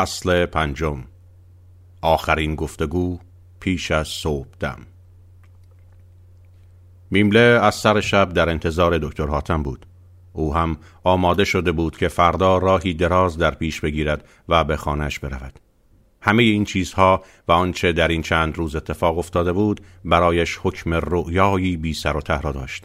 فصل 0.00 0.46
پنجم. 0.46 1.04
آخرین 2.02 2.54
گفتگو 2.54 3.18
پیش 3.60 3.90
از 3.90 4.08
صبح 4.08 4.48
دم. 4.60 4.78
میمله 7.10 7.40
از 7.40 7.74
سر 7.74 8.00
شب 8.00 8.32
در 8.32 8.48
انتظار 8.48 8.98
دکتر 8.98 9.26
حاتم 9.26 9.62
بود. 9.62 9.86
او 10.32 10.54
هم 10.54 10.76
آماده 11.04 11.44
شده 11.44 11.72
بود 11.72 11.96
که 11.96 12.08
فردا 12.08 12.58
راهی 12.58 12.94
دراز 12.94 13.38
در 13.38 13.50
پیش 13.50 13.80
بگیرد 13.80 14.28
و 14.48 14.64
به 14.64 14.76
خانهش 14.76 15.18
برود. 15.18 15.60
همه 16.22 16.42
این 16.42 16.64
چیزها 16.64 17.24
و 17.48 17.52
آنچه 17.52 17.92
در 17.92 18.08
این 18.08 18.22
چند 18.22 18.58
روز 18.58 18.76
اتفاق 18.76 19.18
افتاده 19.18 19.52
بود 19.52 19.80
برایش 20.04 20.58
حکم 20.62 20.94
رؤیایی 20.94 21.76
بی 21.76 21.94
سر 21.94 22.16
و 22.16 22.20
ته 22.20 22.40
را 22.40 22.52
داشت. 22.52 22.84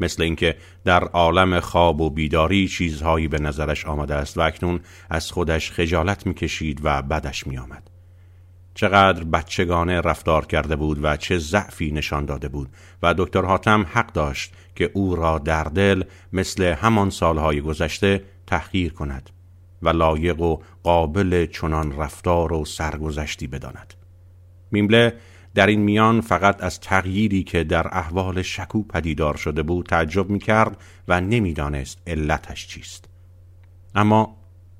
مثل 0.00 0.22
اینکه 0.22 0.56
در 0.84 1.04
عالم 1.04 1.60
خواب 1.60 2.00
و 2.00 2.10
بیداری 2.10 2.68
چیزهایی 2.68 3.28
به 3.28 3.38
نظرش 3.38 3.86
آمده 3.86 4.14
است 4.14 4.38
و 4.38 4.40
اکنون 4.40 4.80
از 5.10 5.32
خودش 5.32 5.70
خجالت 5.70 6.26
می‌کشید 6.26 6.80
و 6.82 7.02
بدش 7.02 7.46
میآمد. 7.46 7.90
چقدر 8.74 9.24
بچگانه 9.24 10.00
رفتار 10.00 10.46
کرده 10.46 10.76
بود 10.76 10.98
و 11.02 11.16
چه 11.16 11.38
ضعفی 11.38 11.92
نشان 11.92 12.24
داده 12.24 12.48
بود 12.48 12.68
و 13.02 13.14
دکتر 13.18 13.44
حاتم 13.44 13.86
حق 13.92 14.12
داشت 14.12 14.52
که 14.74 14.90
او 14.94 15.16
را 15.16 15.38
در 15.38 15.64
دل 15.64 16.04
مثل 16.32 16.62
همان 16.62 17.10
سالهای 17.10 17.60
گذشته 17.60 18.24
تحقیر 18.46 18.92
کند 18.92 19.30
و 19.82 19.88
لایق 19.88 20.40
و 20.40 20.58
قابل 20.82 21.46
چنان 21.46 21.96
رفتار 21.96 22.52
و 22.52 22.64
سرگذشتی 22.64 23.46
بداند. 23.46 23.94
میمله 24.70 25.14
در 25.54 25.66
این 25.66 25.80
میان 25.80 26.20
فقط 26.20 26.62
از 26.62 26.80
تغییری 26.80 27.42
که 27.42 27.64
در 27.64 27.86
احوال 27.98 28.42
شکو 28.42 28.82
پدیدار 28.82 29.36
شده 29.36 29.62
بود 29.62 29.86
تعجب 29.86 30.30
می 30.30 30.38
کرد 30.38 30.76
و 31.08 31.20
نمی‌دانست 31.20 31.98
علتش 32.06 32.66
چیست. 32.66 33.08
اما 33.94 34.36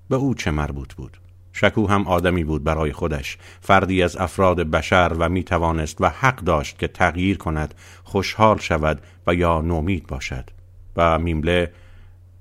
به 0.09 0.17
او 0.17 0.35
چه 0.35 0.51
مربوط 0.51 0.95
بود؟ 0.95 1.17
شکو 1.53 1.87
هم 1.87 2.07
آدمی 2.07 2.45
بود 2.45 2.65
برای 2.65 2.93
خودش. 2.93 3.39
فردی 3.61 4.03
از 4.03 4.17
افراد 4.17 4.61
بشر 4.61 5.13
و 5.19 5.29
می 5.29 5.45
توانست 5.45 6.01
و 6.01 6.09
حق 6.09 6.37
داشت 6.37 6.79
که 6.79 6.89
تغییر 6.89 7.39
کند 7.39 7.75
خوشحال 8.05 8.59
شود 8.59 9.03
و 9.27 9.35
یا 9.35 9.61
نومید 9.61 10.07
باشد. 10.07 10.51
و 10.97 11.19
میمله 11.19 11.73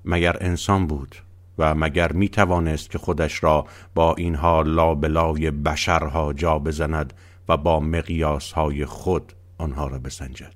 مگر 0.04 0.36
انسان 0.40 0.86
بود 0.86 1.16
و 1.58 1.74
مگر 1.74 2.12
می 2.12 2.28
توانست 2.28 2.90
که 2.90 2.98
خودش 2.98 3.44
را 3.44 3.66
با 3.94 4.14
اینها 4.14 4.62
لابلای 4.62 5.50
بشرها 5.50 6.32
جا 6.32 6.58
بزند 6.58 7.12
و 7.50 7.56
با 7.56 7.80
مقیاس 7.80 8.52
های 8.52 8.84
خود 8.84 9.32
آنها 9.58 9.86
را 9.86 9.98
بسنجد. 9.98 10.54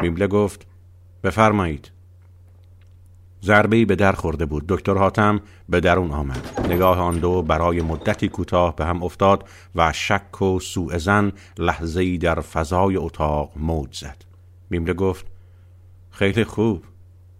میمله 0.00 0.26
گفت 0.26 0.66
بفرمایید. 1.24 1.90
ضربه 3.42 3.84
به 3.84 3.96
در 3.96 4.12
خورده 4.12 4.46
بود. 4.46 4.64
دکتر 4.68 4.94
حاتم 4.94 5.40
به 5.68 5.80
درون 5.80 6.10
آمد. 6.10 6.60
نگاه 6.68 6.98
آن 6.98 7.18
دو 7.18 7.42
برای 7.42 7.82
مدتی 7.82 8.28
کوتاه 8.28 8.76
به 8.76 8.86
هم 8.86 9.02
افتاد 9.02 9.48
و 9.74 9.92
شک 9.92 10.42
و 10.42 10.60
سوء 10.60 10.98
زن 10.98 11.32
لحظه 11.58 12.16
در 12.16 12.40
فضای 12.40 12.96
اتاق 12.96 13.52
موج 13.56 13.98
زد. 13.98 14.24
میمله 14.70 14.94
گفت 14.94 15.26
خیلی 16.10 16.44
خوب. 16.44 16.84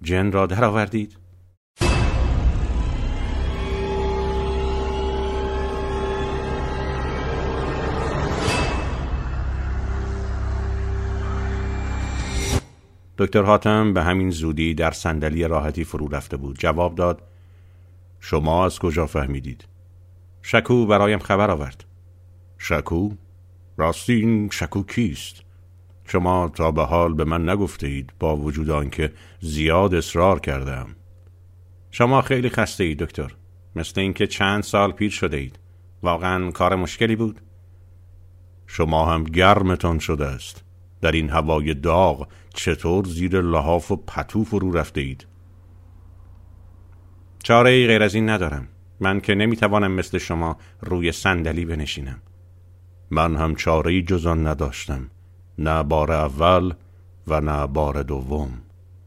جن 0.02 0.32
را 0.32 0.46
درآوردید. 0.46 1.16
دکتر 13.18 13.42
حاتم 13.42 13.94
به 13.94 14.02
همین 14.02 14.30
زودی 14.30 14.74
در 14.74 14.90
صندلی 14.90 15.44
راحتی 15.44 15.84
فرو 15.84 16.08
رفته 16.08 16.36
بود. 16.36 16.58
جواب 16.58 16.94
داد 16.94 17.22
شما 18.20 18.64
از 18.64 18.78
کجا 18.78 19.06
فهمیدید؟ 19.06 19.64
شکو 20.42 20.86
برایم 20.86 21.18
خبر 21.18 21.50
آورد. 21.50 21.84
شکو؟ 22.58 23.10
راستی 23.76 24.12
این 24.12 24.50
شکو 24.50 24.82
کیست؟ 24.82 25.42
شما 26.04 26.48
تا 26.48 26.70
به 26.70 26.84
حال 26.84 27.14
به 27.14 27.24
من 27.24 27.48
نگفته 27.48 27.86
اید 27.86 28.12
با 28.18 28.36
وجود 28.36 28.70
آنکه 28.70 29.12
زیاد 29.40 29.94
اصرار 29.94 30.40
کردم. 30.40 30.96
شما 31.90 32.22
خیلی 32.22 32.48
خسته 32.48 32.84
اید 32.84 32.98
دکتر. 32.98 33.34
مثل 33.76 34.00
اینکه 34.00 34.26
چند 34.26 34.62
سال 34.62 34.92
پیر 34.92 35.10
شده 35.10 35.36
اید. 35.36 35.58
واقعا 36.02 36.50
کار 36.50 36.74
مشکلی 36.74 37.16
بود. 37.16 37.40
شما 38.66 39.12
هم 39.12 39.24
گرمتان 39.24 39.98
شده 39.98 40.26
است. 40.26 40.67
در 41.00 41.12
این 41.12 41.30
هوای 41.30 41.74
داغ 41.74 42.28
چطور 42.54 43.04
زیر 43.04 43.40
لحاف 43.40 43.90
و 43.90 43.96
پتو 43.96 44.44
فرو 44.44 44.72
رفته 44.72 45.00
اید؟ 45.00 45.26
چاره 47.42 47.70
ای 47.70 47.86
غیر 47.86 48.02
از 48.02 48.14
این 48.14 48.28
ندارم. 48.28 48.68
من 49.00 49.20
که 49.20 49.34
نمی‌توانم 49.34 49.92
مثل 49.92 50.18
شما 50.18 50.56
روی 50.80 51.12
صندلی 51.12 51.64
بنشینم. 51.64 52.22
من 53.10 53.36
هم 53.36 53.54
چاره 53.54 53.92
ای 53.92 54.02
جز 54.02 54.26
نداشتم. 54.26 55.10
نه 55.58 55.82
بار 55.82 56.12
اول 56.12 56.74
و 57.26 57.40
نه 57.40 57.66
بار 57.66 58.02
دوم. 58.02 58.50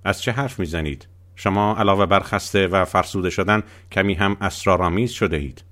از 0.03 0.22
چه 0.22 0.31
حرف 0.31 0.59
می‌زنید؟ 0.59 1.08
شما 1.35 1.75
علاوه 1.75 2.06
بر 2.06 2.19
خسته 2.19 2.68
و 2.68 2.85
فرسوده 2.85 3.29
شدن 3.29 3.63
کمی 3.91 4.13
هم 4.13 4.38
اسرارآمیز 4.41 5.12
شده 5.12 5.38
اید. 5.38 5.63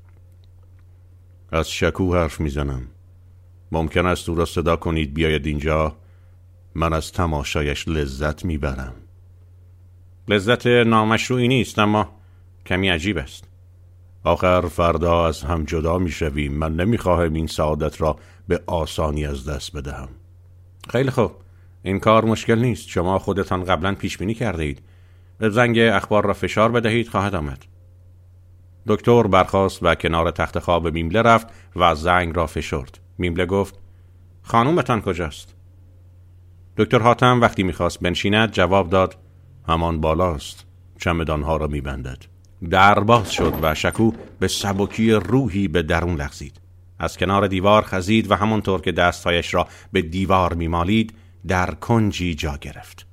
از 1.51 1.72
شکو 1.72 2.16
حرف 2.16 2.40
می‌زنم. 2.40 2.88
ممکن 3.72 4.06
است 4.06 4.30
او 4.30 4.36
را 4.36 4.46
صدا 4.46 4.75
کنید 4.75 5.13
بیاید 5.13 5.46
اینجا. 5.46 5.96
من 6.75 6.94
از 6.94 7.12
تماشایش 7.12 7.88
لذت 7.88 8.46
می‌برم. 8.46 8.94
لذت 10.28 10.68
نامشروعی 10.68 11.47
نیست 11.47 11.80
اما 11.80 12.09
کمی 12.66 12.90
عجیب 12.90 13.18
است. 13.18 13.44
آخر 14.24 14.62
فردا 14.62 15.28
از 15.28 15.44
هم 15.44 15.63
جدا 15.63 15.97
می‌شویم. 15.97 16.53
من 16.53 16.75
نمی‌خواهم 16.75 17.34
این 17.34 17.47
سعادت 17.47 18.02
را 18.02 18.18
به 18.47 18.63
آسانی 18.68 19.25
از 19.25 19.50
دست 19.50 19.78
بدهم. 19.78 20.09
خیلی 20.90 21.12
خوب. 21.12 21.31
این 21.84 22.00
کار 22.00 22.25
مشکل 22.25 22.59
نیست. 22.59 22.88
شما 22.88 23.19
خودتان 23.19 23.63
قبلا 23.63 23.96
پیش 23.96 24.18
بینی 24.18 24.34
کرده 24.34 24.63
اید. 24.63 24.81
زنگ 25.40 25.80
اخبار 25.80 26.25
را 26.25 26.34
فشار 26.34 26.72
بدهید 26.72 27.09
خواهد 27.09 27.36
آمد. 27.36 27.66
دکتر 28.88 29.24
برخاست 29.24 29.84
و 29.84 29.96
کنار 29.96 30.31
تخت 30.31 30.59
خواب 30.59 30.88
میمله 30.88 31.22
رفت 31.22 31.47
و 31.75 31.96
زنگ 31.96 32.36
را 32.36 32.47
فشرد. 32.47 33.00
میمله 33.18 33.46
گفت 33.46 33.80
خانومتان 34.41 35.01
کجاست؟ 35.01 35.56
دکتر 36.80 37.00
حاتم 37.00 37.42
وقتی 37.42 37.64
می‌خواست 37.64 38.00
بنشیند 38.00 38.52
جواب 38.52 38.90
داد 38.90 39.18
همان 39.68 40.02
بالاست 40.02 40.66
چمدانها 41.00 41.58
را 41.58 41.68
میبندد. 41.68 42.26
در 42.70 43.00
باز 43.00 43.32
شد 43.32 43.54
و 43.62 43.76
شکو 43.76 44.12
به 44.40 44.48
سبکی 44.48 45.12
روحی 45.12 45.68
به 45.68 45.82
درون 45.82 46.16
لغزید. 46.16 46.62
از 47.00 47.18
کنار 47.18 47.48
دیوار 47.48 47.84
خزید 47.84 48.32
و 48.32 48.36
همانطور 48.36 48.82
که 48.82 48.92
دستهایش 48.92 49.54
را 49.54 49.68
به 49.92 50.02
دیوار 50.02 50.54
میمالید 50.54 51.14
در 51.48 51.72
کنجی 51.72 52.36
جا 52.36 52.58
گرفت. 52.62 53.08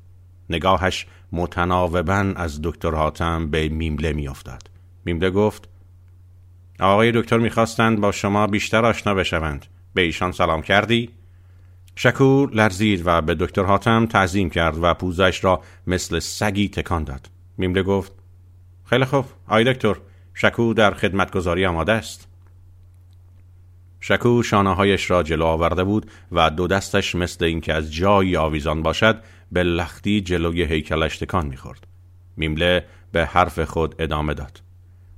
نگاهش 0.51 1.07
متناوبا 1.33 2.33
از 2.37 2.61
دکتر 2.63 2.95
حاتم 2.95 3.51
به 3.51 3.69
میمله 3.69 4.13
میافتاد. 4.13 4.71
میمله 5.05 5.31
گفت 5.31 5.69
آقای 6.81 7.13
دکتر 7.13 7.39
می‌خواستند 7.39 8.01
با 8.01 8.13
شما 8.13 8.47
بیشتر 8.47 8.85
آشنا 8.85 9.15
بشوند. 9.15 9.67
به 9.95 10.03
ایشان 10.03 10.33
سلام 10.33 10.63
کردی؟ 10.63 11.11
شکور 11.99 12.51
لرزید 12.55 13.03
و 13.05 13.23
به 13.23 13.35
دکتر 13.35 13.63
حاتم 13.63 14.07
تعظیم 14.07 14.51
کرد 14.51 14.79
و 14.83 14.95
پوزش 14.95 15.45
را 15.45 15.63
مثل 15.87 16.19
سگی 16.19 16.69
تکان 16.69 17.05
داد. 17.05 17.31
میمله 17.59 17.83
گفت 17.83 18.13
خیلی 18.85 19.05
خوب. 19.05 19.25
آی 19.47 19.65
دکتر 19.65 19.97
شکو 20.35 20.75
در 20.75 20.95
خدمتگذاری 20.95 21.67
آماده 21.67 21.93
است. 21.93 22.29
شکو 24.01 24.43
شانههایش 24.43 25.11
را 25.11 25.23
جلو 25.23 25.45
آورده 25.45 25.85
بود 25.85 26.11
و 26.33 26.51
دو 26.51 26.67
دستش 26.67 27.15
مثل 27.15 27.45
اینکه 27.45 27.75
از 27.75 27.95
جایی 27.95 28.37
آویزان 28.37 28.83
باشد 28.83 29.23
به 29.53 29.63
لختی 29.63 30.21
جلوی 30.21 30.65
هیکلش 30.65 31.19
تکان 31.19 31.47
می‌خورد. 31.47 31.87
میمله 32.37 32.85
به 33.13 33.27
حرف 33.27 33.61
خود 33.61 33.95
ادامه 33.99 34.35
داد. 34.35 34.61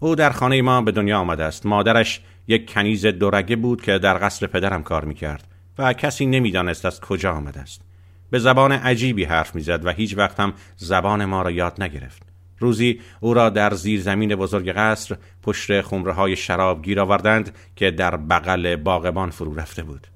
او 0.00 0.14
در 0.14 0.30
خانه 0.30 0.62
ما 0.62 0.82
به 0.82 0.92
دنیا 0.92 1.18
آمده 1.18 1.44
است. 1.44 1.66
مادرش 1.66 2.20
یک 2.48 2.72
کنیز 2.72 3.06
دورگه 3.06 3.56
بود 3.56 3.82
که 3.82 3.98
در 3.98 4.18
قصر 4.26 4.46
پدرم 4.46 4.82
کار 4.82 5.04
می‌کرد. 5.04 5.44
و 5.78 5.92
کسی 5.92 6.26
نمی‌دانست 6.26 6.86
از 6.86 7.00
کجا 7.00 7.32
آمده 7.32 7.60
است 7.60 7.82
به 8.30 8.38
زبان 8.38 8.72
عجیبی 8.72 9.24
حرف 9.24 9.54
می‌زد 9.54 9.86
و 9.86 9.90
هیچ 9.90 10.18
وقت 10.18 10.40
هم 10.40 10.52
زبان 10.76 11.24
ما 11.24 11.42
را 11.42 11.50
یاد 11.50 11.82
نگرفت. 11.82 12.22
روزی 12.58 13.00
او 13.20 13.34
را 13.34 13.50
در 13.50 13.74
زیر 13.74 14.00
زمین 14.00 14.34
بزرگ 14.34 14.72
قصر 14.72 15.16
پشت 15.42 15.80
خمره 15.80 16.12
های 16.12 16.36
شراب 16.36 16.82
گیر 16.82 17.00
آوردند 17.00 17.54
که 17.76 17.90
در 17.90 18.16
بغل 18.16 18.76
باغبان 18.76 19.30
فرو 19.30 19.54
رفته 19.54 19.82
بود. 19.82 20.06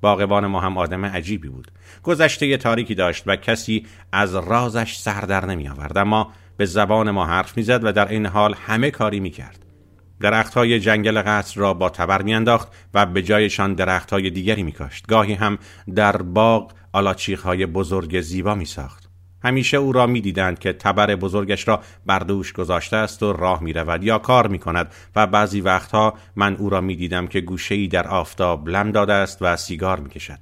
باغبان 0.00 0.46
ما 0.46 0.60
هم 0.60 0.78
آدم 0.78 1.04
عجیبی 1.04 1.48
بود. 1.48 1.70
گذشته 2.02 2.56
تاریکی 2.56 2.94
داشت 2.94 3.24
و 3.26 3.36
کسی 3.36 3.86
از 4.12 4.34
رازش 4.34 4.96
سر 4.96 5.20
در 5.20 5.46
نمی 5.46 5.68
آورد 5.68 5.98
اما 5.98 6.32
به 6.56 6.64
زبان 6.64 7.10
ما 7.10 7.26
حرف 7.26 7.56
می‌زد 7.56 7.84
و 7.84 7.92
در 7.92 8.08
این 8.08 8.26
حال 8.26 8.54
همه 8.54 8.90
کاری 8.90 9.20
می 9.20 9.30
کرد 9.30 9.64
های 10.54 10.80
جنگل 10.80 11.22
قصر 11.22 11.60
را 11.60 11.74
با 11.74 11.90
تبر 11.90 12.22
میانداخت 12.22 12.68
و 12.94 13.06
به 13.06 13.22
جایشان 13.22 13.76
های 14.10 14.30
دیگری 14.30 14.62
میکاشت 14.62 15.06
گاهی 15.06 15.34
هم 15.34 15.58
در 15.94 16.16
باغ 16.16 16.72
های 17.44 17.66
بزرگ 17.66 18.20
زیبا 18.20 18.54
می 18.54 18.64
ساخت. 18.64 19.08
همیشه 19.44 19.76
او 19.76 19.92
را 19.92 20.06
می‌دیدند 20.06 20.58
که 20.58 20.72
تبر 20.72 21.16
بزرگش 21.16 21.68
را 21.68 21.80
بر 22.06 22.18
دوش 22.18 22.52
گذاشته 22.52 22.96
است 22.96 23.22
و 23.22 23.32
راه 23.32 23.62
می 23.62 23.72
رود 23.72 24.04
یا 24.04 24.18
کار 24.18 24.46
می 24.46 24.58
کند 24.58 24.92
و 25.16 25.26
بعضی 25.26 25.60
وقتها 25.60 26.14
من 26.36 26.56
او 26.56 26.70
را 26.70 26.80
می 26.80 26.96
دیدم 26.96 27.26
که 27.26 27.40
گوشه‌ای 27.40 27.88
در 27.88 28.08
آفتاب 28.08 28.68
لم 28.68 28.92
داده 28.92 29.12
است 29.12 29.38
و 29.40 29.56
سیگار 29.56 30.00
می 30.00 30.08
کشد. 30.08 30.38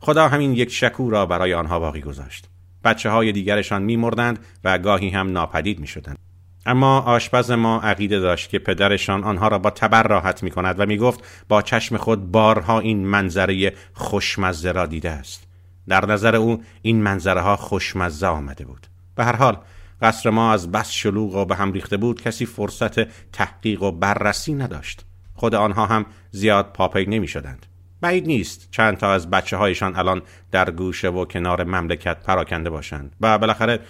خدا 0.00 0.28
همین 0.28 0.52
یک 0.52 0.72
شکو 0.72 1.10
را 1.10 1.26
برای 1.26 1.54
آنها 1.54 1.80
باقی 1.80 2.00
گذاشت. 2.00 2.48
بچه 2.84 3.10
های 3.10 3.32
دیگرشان 3.32 3.82
می 3.82 3.96
مردند 3.96 4.38
و 4.64 4.78
گاهی 4.78 5.08
هم 5.08 5.32
ناپدید 5.32 5.80
می 5.80 5.86
شدند. 5.86 6.29
اما 6.66 7.00
آشپز 7.00 7.50
ما 7.50 7.80
عقیده 7.80 8.20
داشت 8.20 8.50
که 8.50 8.58
پدرشان 8.58 9.24
آنها 9.24 9.48
را 9.48 9.58
با 9.58 9.70
تبر 9.70 10.02
راحت 10.02 10.42
می 10.42 10.50
کند 10.50 10.80
و 10.80 10.86
می 10.86 10.96
گفت 10.96 11.44
با 11.48 11.62
چشم 11.62 11.96
خود 11.96 12.30
بارها 12.30 12.80
این 12.80 13.06
منظره 13.06 13.72
خوشمزه 13.92 14.72
را 14.72 14.86
دیده 14.86 15.10
است. 15.10 15.46
در 15.88 16.06
نظر 16.06 16.36
او 16.36 16.62
این 16.82 17.02
منظره 17.02 17.40
ها 17.40 17.56
خوشمزه 17.56 18.26
آمده 18.26 18.64
بود. 18.64 18.86
به 19.14 19.24
هر 19.24 19.36
حال 19.36 19.58
قصر 20.02 20.30
ما 20.30 20.52
از 20.52 20.72
بس 20.72 20.90
شلوغ 20.90 21.34
و 21.34 21.44
به 21.44 21.54
هم 21.54 21.72
ریخته 21.72 21.96
بود 21.96 22.22
کسی 22.22 22.46
فرصت 22.46 23.00
تحقیق 23.32 23.82
و 23.82 23.90
بررسی 23.92 24.54
نداشت. 24.54 25.04
خود 25.34 25.54
آنها 25.54 25.86
هم 25.86 26.06
زیاد 26.30 26.72
پاپی 26.72 27.06
نمی 27.06 27.28
شدند 27.28 27.66
بعید 28.00 28.26
نیست 28.26 28.68
چند 28.70 28.96
تا 28.96 29.12
از 29.12 29.30
بچه 29.30 29.56
هایشان 29.56 29.96
الان 29.96 30.22
در 30.50 30.70
گوشه 30.70 31.08
و 31.08 31.24
کنار 31.24 31.64
مملکت 31.64 32.22
پراکنده 32.22 32.70
باشند 32.70 33.16
و 33.20 33.38
بالاخره 33.38 33.80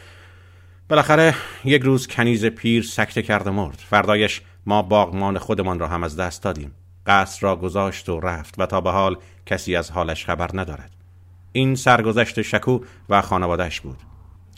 بالاخره 0.90 1.34
یک 1.64 1.82
روز 1.82 2.06
کنیز 2.06 2.46
پیر 2.46 2.82
سکته 2.82 3.22
کرد 3.22 3.46
و 3.46 3.52
مرد. 3.52 3.76
فردایش 3.76 4.42
ما 4.66 4.82
باغمان 4.82 5.38
خودمان 5.38 5.78
را 5.78 5.88
هم 5.88 6.04
از 6.04 6.16
دست 6.16 6.42
دادیم. 6.42 6.72
قصر 7.06 7.38
را 7.40 7.56
گذاشت 7.56 8.08
و 8.08 8.20
رفت 8.20 8.54
و 8.58 8.66
تا 8.66 8.80
به 8.80 8.90
حال 8.90 9.16
کسی 9.46 9.76
از 9.76 9.90
حالش 9.90 10.24
خبر 10.24 10.50
ندارد. 10.54 10.90
این 11.52 11.74
سرگذشت 11.74 12.42
شکو 12.42 12.80
و 13.08 13.22
خانوادهش 13.22 13.80
بود. 13.80 13.98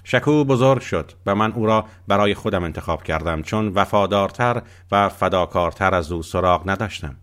شکو 0.05 0.45
بزرگ 0.45 0.81
شد 0.81 1.13
و 1.27 1.35
من 1.35 1.53
او 1.53 1.67
را 1.67 1.85
برای 2.09 2.35
خودم 2.35 2.65
انتخاب 2.65 3.03
کردم 3.03 3.43
چون 3.43 3.69
وفادارتر 3.69 4.63
و 4.93 5.09
فداکارتر 5.09 5.95
از 5.95 6.13
او 6.13 6.23
سراغ 6.23 6.71
نداشتم. 6.71 7.17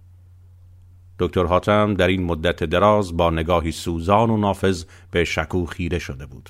دکتر 1.20 1.44
حاتم 1.46 1.94
در 1.94 2.08
این 2.08 2.24
مدت 2.24 2.64
دراز 2.64 3.18
با 3.18 3.30
نگاهی 3.30 3.72
سوزان 3.72 4.30
و 4.30 4.38
نافذ 4.38 4.84
به 5.12 5.24
شکو 5.24 5.66
خیره 5.66 6.00
شده 6.00 6.26
بود. 6.26 6.50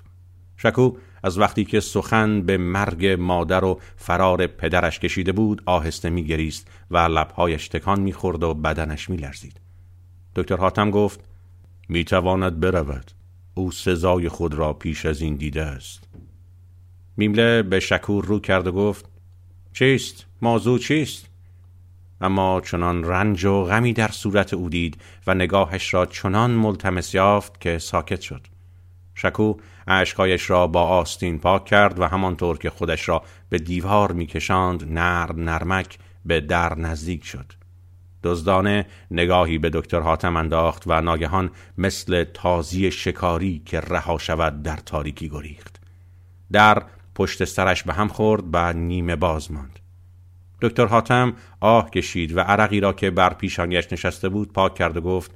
شکو 0.58 0.94
از 1.24 1.38
وقتی 1.38 1.66
که 1.66 1.80
سخن 1.80 2.42
به 2.42 2.57
مرگ 2.57 3.07
مادر 3.07 3.66
و 3.66 3.80
فرار 3.95 4.48
پدرش 4.48 5.00
کشیده 5.00 5.31
بود 5.31 5.62
آهسته 5.66 6.10
میگریست 6.10 6.68
و 6.92 6.98
لبهایش 6.98 7.68
تکان 7.68 8.00
می‌خورد 8.00 8.44
و 8.44 8.54
بدنش 8.54 9.10
میلرزید 9.10 9.60
دکتر 10.36 10.56
حاتم 10.57 10.92
گفت 10.92 11.19
می‌تواند 11.89 12.60
برود 12.60 13.12
او 13.54 13.71
سزای 13.71 14.30
خود 14.30 14.54
را 14.54 14.74
پیش 14.74 15.06
از 15.06 15.21
این 15.21 15.36
دیده 15.36 15.62
است 15.62 16.04
میمله 17.18 17.63
به 17.63 17.80
شکور 17.80 18.25
رو 18.25 18.39
کرد 18.39 18.68
و 18.68 18.71
گفت 18.71 19.06
چیست؟ 19.74 20.25
موضوع 20.42 20.80
چیست؟ 20.80 21.30
اما 22.21 22.62
چنان 22.62 23.04
رنج 23.04 23.45
و 23.45 23.63
غمی 23.63 23.94
در 23.94 24.07
صورت 24.07 24.54
او 24.54 24.69
دید 24.69 25.01
و 25.27 25.33
نگاهش 25.33 25.94
را 25.94 26.06
چنان 26.06 26.51
ملتمس 26.51 27.16
یافت 27.16 27.62
که 27.62 27.77
ساکت 27.77 28.21
شد 28.21 28.48
شکو 29.16 29.54
اشکایش 29.90 30.50
را 30.50 30.68
با 30.68 30.84
آستین 30.84 31.40
پاک 31.40 31.66
کرد 31.66 32.00
و 32.00 32.04
همانطور 32.04 32.58
که 32.58 32.70
خودش 32.70 33.10
را 33.10 33.24
به 33.50 33.58
دیوار 33.58 34.12
میکشاند 34.12 34.94
نر 34.94 35.34
نرمک 35.34 35.98
به 36.26 36.42
در 36.42 36.76
نزدیک 36.76 37.26
شد. 37.26 37.54
دزدانه 38.24 38.86
نگاهی 39.12 39.58
به 39.58 39.70
دکتر 39.70 40.00
حاتم 40.00 40.36
انداخت 40.36 40.84
و 40.88 41.02
ناگهان 41.02 41.52
مثل 41.78 42.24
تازی 42.24 42.92
شکاری 42.92 43.62
که 43.66 43.80
رها 43.80 44.18
شود 44.18 44.64
در 44.64 44.76
تاریکی 44.76 45.30
گریخت. 45.30 45.82
در 46.52 46.84
پشت 47.16 47.46
سرش 47.46 47.84
به 47.84 47.94
هم 47.94 48.08
خورد 48.08 48.44
و 48.54 48.74
نیمه 48.74 49.16
باز 49.16 49.52
ماند. 49.52 49.80
دکتر 50.62 50.86
حاتم 50.86 51.34
آه 51.60 51.90
کشید 51.90 52.38
و 52.38 52.40
عرقی 52.40 52.80
را 52.80 52.94
که 52.94 53.12
بر 53.12 53.34
پیشانیش 53.34 53.94
نشسته 53.94 54.30
بود 54.30 54.54
پاک 54.54 54.76
کرد 54.76 54.98
و 54.98 55.02
گفت 55.02 55.32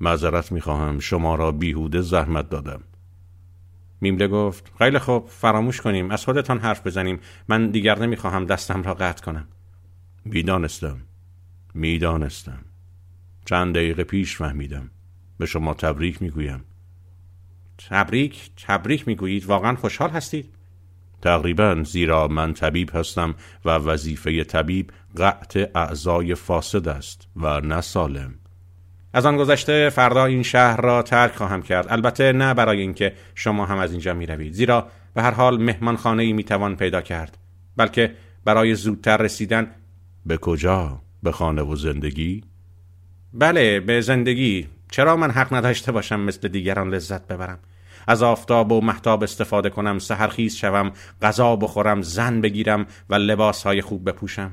معذرت 0.00 0.52
می‌خواهم 0.52 0.98
شما 0.98 1.34
را 1.34 1.52
بیهوده 1.52 2.00
زحمت 2.00 2.48
دادم. 2.48 2.80
میمله 4.04 4.28
گفت 4.28 4.72
خیلی 4.78 4.98
خوب 4.98 5.26
فراموش 5.28 5.80
کنیم 5.80 6.10
از 6.10 6.24
خودتان 6.24 6.58
حرف 6.58 6.86
بزنیم. 6.86 7.18
من 7.48 7.70
دیگر 7.70 7.98
نمی‌خواهم 7.98 8.46
دستم 8.46 8.82
را 8.82 8.94
قطع 8.94 9.24
کنم. 9.24 9.48
می‌دانستم. 10.24 11.00
می‌دانستم. 11.74 12.58
چند 13.44 13.74
دقیقه 13.74 14.04
پیش 14.04 14.36
فهمیدم. 14.36 14.90
به 15.38 15.46
شما 15.46 15.74
تبریک 15.74 16.22
می‌گویم. 16.22 16.64
تبریک؟ 17.88 18.50
تبریک 18.66 19.08
می‌گویید؟ 19.08 19.46
واقعا 19.46 19.74
خوشحال 19.74 20.10
هستید؟ 20.10 20.54
تقریبا 21.22 21.82
زیرا 21.82 22.28
من 22.28 22.54
طبیب 22.54 22.90
هستم 22.94 23.34
و 23.64 23.70
وظیفه 23.70 24.44
طبیب 24.44 24.92
قطع 25.16 25.66
اعضای 25.74 26.34
فاسد 26.34 26.88
است 26.88 27.28
و 27.36 27.60
نه 27.60 27.80
سالم. 27.80 28.34
از 29.14 29.26
آن 29.26 29.36
گذشته 29.36 29.90
فردا 29.90 30.24
این 30.24 30.42
شهر 30.42 30.80
را 30.80 31.02
ترک 31.02 31.34
خواهم 31.34 31.62
کرد. 31.62 31.86
البته 31.88 32.32
نه 32.32 32.54
برای 32.54 32.80
اینکه 32.80 33.12
شما 33.34 33.66
هم 33.66 33.78
از 33.78 33.90
اینجا 33.90 34.14
می 34.14 34.26
روید 34.26 34.52
زیرا 34.52 34.88
به 35.14 35.22
هر 35.22 35.30
حال 35.30 35.62
مهمان 35.62 35.96
خانه 35.96 36.22
ای 36.22 36.32
می 36.32 36.44
توان 36.44 36.76
پیدا 36.76 37.00
کرد. 37.00 37.38
بلکه 37.76 38.14
برای 38.44 38.74
زودتر 38.74 39.16
رسیدن 39.16 39.70
به 40.26 40.36
کجا؟ 40.36 41.02
به 41.22 41.32
خانه 41.32 41.62
و 41.62 41.76
زندگی؟ 41.76 42.44
بله 43.32 43.80
به 43.80 44.00
زندگی. 44.00 44.68
چرا 44.90 45.16
من 45.16 45.30
حق 45.30 45.54
نداشته 45.54 45.92
باشم 45.92 46.20
مثل 46.20 46.48
دیگران 46.48 46.94
لذت 46.94 47.26
ببرم؟ 47.26 47.58
از 48.06 48.22
آفتاب 48.22 48.72
و 48.72 48.80
محتاب 48.80 49.22
استفاده 49.22 49.70
کنم 49.70 49.98
سهرخیز 49.98 50.56
شوم 50.56 50.92
غذا 51.22 51.56
بخورم 51.56 52.02
زن 52.02 52.40
بگیرم 52.40 52.86
و 53.10 53.14
لباس 53.14 53.62
های 53.62 53.82
خوب 53.82 54.08
بپوشم؟ 54.08 54.52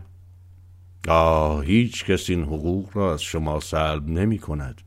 آه 1.08 1.66
هیچ 1.66 2.06
کس 2.06 2.30
این 2.30 2.44
حقوق 2.44 2.90
را 2.94 3.14
از 3.14 3.22
شما 3.22 3.60
سلب 3.60 4.08
نمی 4.08 4.40
کند. 4.40 4.82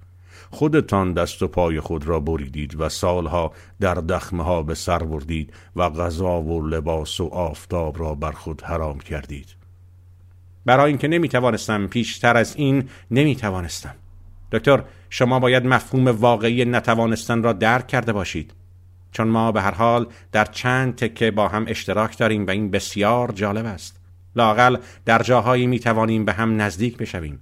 خودتان 0.50 1.12
دست 1.12 1.42
و 1.42 1.48
پای 1.48 1.80
خود 1.80 2.06
را 2.06 2.20
بریدید 2.20 2.80
و 2.80 2.88
سالها 2.88 3.52
در 3.80 3.94
دخمه 3.94 4.44
ها 4.44 4.62
به 4.62 4.74
سر 4.74 4.98
بردید 4.98 5.52
و 5.76 5.90
غذا 5.90 6.42
و 6.42 6.66
لباس 6.66 7.20
و 7.20 7.24
آفتاب 7.24 7.98
را 7.98 8.14
بر 8.14 8.32
خود 8.32 8.62
حرام 8.62 8.98
کردید. 8.98 9.56
برای 10.66 10.88
اینکه 10.88 11.08
نمی 11.08 11.28
توانستم 11.28 11.86
پیشتر 11.86 12.36
از 12.36 12.56
این 12.56 12.88
نمی 13.10 13.36
توانستم. 13.36 13.94
دکتر 14.52 14.84
شما 15.10 15.40
باید 15.40 15.66
مفهوم 15.66 16.08
واقعی 16.08 16.64
نتوانستن 16.64 17.42
را 17.42 17.52
درک 17.52 17.86
کرده 17.86 18.12
باشید. 18.12 18.54
چون 19.12 19.28
ما 19.28 19.52
به 19.52 19.62
هر 19.62 19.74
حال 19.74 20.06
در 20.32 20.44
چند 20.44 20.94
تکه 20.94 21.30
با 21.30 21.48
هم 21.48 21.64
اشتراک 21.68 22.18
داریم 22.18 22.46
و 22.46 22.50
این 22.50 22.70
بسیار 22.70 23.32
جالب 23.32 23.66
است. 23.66 24.03
لاقل 24.36 24.76
در 25.04 25.22
جاهایی 25.22 25.66
می 25.66 25.80
توانیم 25.80 26.24
به 26.24 26.32
هم 26.32 26.60
نزدیک 26.60 26.96
بشویم. 26.96 27.40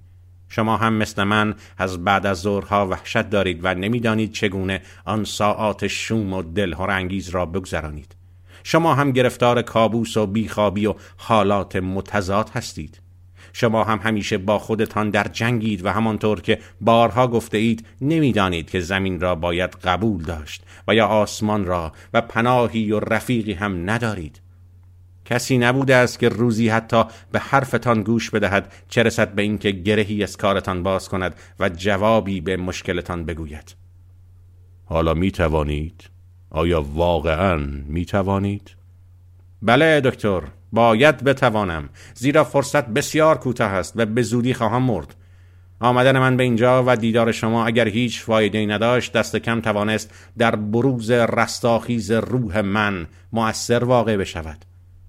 شما 0.49 0.77
هم 0.77 0.93
مثل 0.95 1.23
من 1.23 1.55
از 1.79 2.05
بعد 2.05 2.27
از 2.27 2.41
ظهرها 2.41 2.87
وحشت 2.87 3.31
دارید 3.31 3.61
و 3.63 3.75
نمی‌دانید 3.75 4.33
چگونه 4.33 4.81
آن 5.05 5.25
ساعات 5.25 5.87
شوم 5.87 6.33
و 6.33 6.43
دلهور 6.43 6.91
انگیز 6.91 7.29
را 7.29 7.47
بگذرانید. 7.47 8.17
شما 8.65 8.95
هم 8.95 9.13
گرفتار 9.13 9.63
کابوس 9.63 10.17
و 10.17 10.27
بیخوابی 10.27 10.87
و 10.87 10.95
حالات 11.17 11.77
متضاد 11.77 12.51
هستید. 12.55 13.01
شما 13.53 13.85
هم 13.85 13.99
همیشه 13.99 14.39
با 14.39 14.59
خودتان 14.59 15.11
در 15.11 15.29
جنگید 15.29 15.85
و 15.85 15.89
همانطور 15.89 16.41
که 16.41 16.59
بارها 16.81 17.29
گفته 17.29 17.59
اید 17.59 17.87
نمی‌دانید 18.01 18.71
که 18.71 18.81
زمین 18.81 19.21
را 19.21 19.35
باید 19.35 19.71
قبول 19.71 20.23
داشت 20.23 20.65
و 20.89 20.95
یا 20.95 21.07
آسمان 21.07 21.65
را 21.65 21.93
و 22.15 22.21
پناهی 22.21 22.93
و 22.93 23.01
رفیقی 23.01 23.53
هم 23.53 23.91
ندارید. 23.91 24.42
کسی 25.25 25.59
نبوده 25.59 25.97
است 25.97 26.19
که 26.19 26.29
روزی 26.29 26.69
حتی 26.69 27.05
به 27.33 27.39
حرفتان 27.39 28.03
گوش 28.03 28.31
بدهد 28.31 28.73
چه 28.89 29.03
رسد 29.03 29.35
به 29.35 29.43
اینکه 29.43 29.71
گرهی 29.71 30.23
از 30.23 30.37
کارتان 30.37 30.83
باز 30.83 31.09
کند 31.09 31.35
و 31.61 31.69
جوابی 31.69 32.41
به 32.41 32.57
مشکلتان 32.57 33.25
بگوید 33.25 33.77
حالا 34.85 35.15
می 35.15 35.31
توانید؟ 35.31 36.05
آیا 36.51 36.83
واقعا 36.83 37.57
می 37.87 38.05
توانید؟ 38.05 38.71
بله 39.63 40.01
دکتر 40.01 40.43
باید 40.73 41.25
بتوانم 41.25 41.89
زیرا 42.15 42.45
فرصت 42.45 42.87
بسیار 42.87 43.39
کوتاه 43.39 43.71
است 43.71 43.93
و 43.97 44.07
به 44.07 44.23
زودی 44.23 44.55
خواهم 44.55 44.83
مرد 44.83 45.15
آمدن 45.81 46.19
من 46.19 46.37
به 46.37 46.43
اینجا 46.43 46.85
و 46.87 46.97
دیدار 46.97 47.33
شما 47.33 47.67
اگر 47.67 47.89
هیچ 47.89 48.23
فایده 48.23 48.59
ای 48.59 48.67
نداشت 48.67 49.13
دست 49.13 49.37
کم 49.37 49.61
توانست 49.61 50.15
در 50.39 50.57
بروز 50.57 51.11
رستاخیز 51.11 52.11
روح 52.11 52.61
من 52.61 53.07
مؤثر 53.33 53.85
واقع 53.85 54.17
بشود 54.17 54.65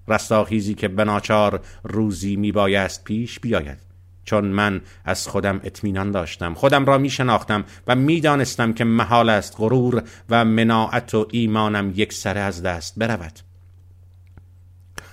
رستاخیزی 0.08 0.74
که 0.74 0.88
بناچار 0.88 1.60
روزی 1.84 2.36
میبایست 2.36 3.04
پیش 3.04 3.40
بیاید. 3.40 3.78
چون 4.24 4.44
من 4.44 4.80
از 5.04 5.28
خودم 5.28 5.60
اطمینان 5.64 6.10
داشتم 6.10 6.54
خودم 6.54 6.84
را 6.84 6.98
می 6.98 7.10
شناختم 7.10 7.64
و 7.86 7.96
می 7.96 8.20
دانستم 8.20 8.72
که 8.72 8.84
محال 8.84 9.28
است 9.28 9.54
غرور 9.58 10.02
و 10.30 10.44
مناعت 10.44 11.14
و 11.14 11.28
ایمانم 11.30 11.92
یک 11.94 12.12
سره 12.12 12.40
از 12.40 12.62
دست 12.62 12.98
برود. 12.98 13.38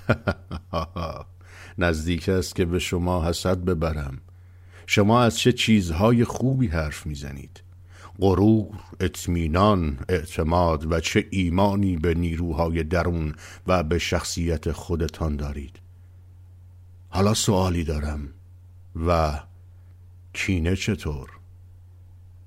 نزدیک 1.78 2.30
است 2.30 2.56
که 2.56 2.66
به 2.66 2.80
شما 2.80 3.30
حسد 3.30 3.58
ببرم. 3.58 4.18
شما 4.88 5.24
از 5.24 5.40
چه 5.40 5.52
چیزهای 5.52 6.24
خوبی 6.24 6.68
حرف 6.68 7.06
می‌زنید؟ 7.06 7.64
غرور، 8.22 8.80
اطمینان، 9.00 10.00
اعتماد 10.10 10.92
و 10.92 11.00
چه 11.00 11.28
ایمانی 11.30 11.98
به 11.98 12.14
نیروهای 12.14 12.84
درون 12.84 13.36
و 13.68 13.84
به 13.84 14.00
شخصیت 14.00 14.72
خودتان 14.72 15.36
دارید. 15.36 15.80
حالا 17.10 17.34
سوالی 17.34 17.84
دارم. 17.84 18.30
و 19.08 19.40
کینه 20.34 20.76
چطور؟ 20.76 21.30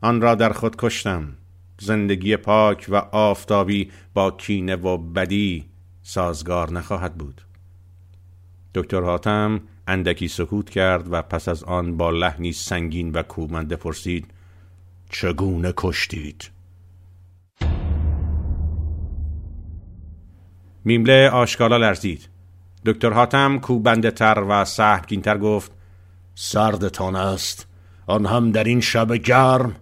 آن 0.00 0.20
را 0.20 0.34
در 0.34 0.52
خود 0.52 0.76
کشتم. 0.76 1.36
زندگی 1.80 2.36
پاک 2.36 2.86
و 2.88 2.96
آفتابی 3.12 3.90
با 4.14 4.30
کینه 4.30 4.76
و 4.76 4.98
بدی 4.98 5.64
سازگار 6.02 6.72
نخواهد 6.72 7.14
بود. 7.14 7.42
دکتر 8.74 9.00
حاتم 9.00 9.60
اندکی 9.86 10.28
سکوت 10.28 10.70
کرد 10.70 11.12
و 11.12 11.22
پس 11.22 11.48
از 11.48 11.64
آن 11.64 11.96
با 11.96 12.10
لحنی 12.10 12.52
سنگین 12.52 13.12
و 13.12 13.22
کوبنده 13.22 13.76
پرسید 13.76 14.33
چگونه 15.10 15.72
کشتید؟ 15.76 16.50
میمله 20.84 21.30
آشکالا 21.30 21.76
لرزید 21.76 22.28
دکتر 22.86 23.12
حاتم 23.12 23.58
کوبنده 23.58 24.10
تر 24.10 24.44
و 24.48 24.64
سهمگینتر 24.64 25.38
گفت 25.38 25.72
سردتان 26.34 27.16
است 27.16 27.66
آن 28.06 28.26
هم 28.26 28.50
در 28.50 28.64
این 28.64 28.80
شب 28.80 29.14
گرم 29.14 29.76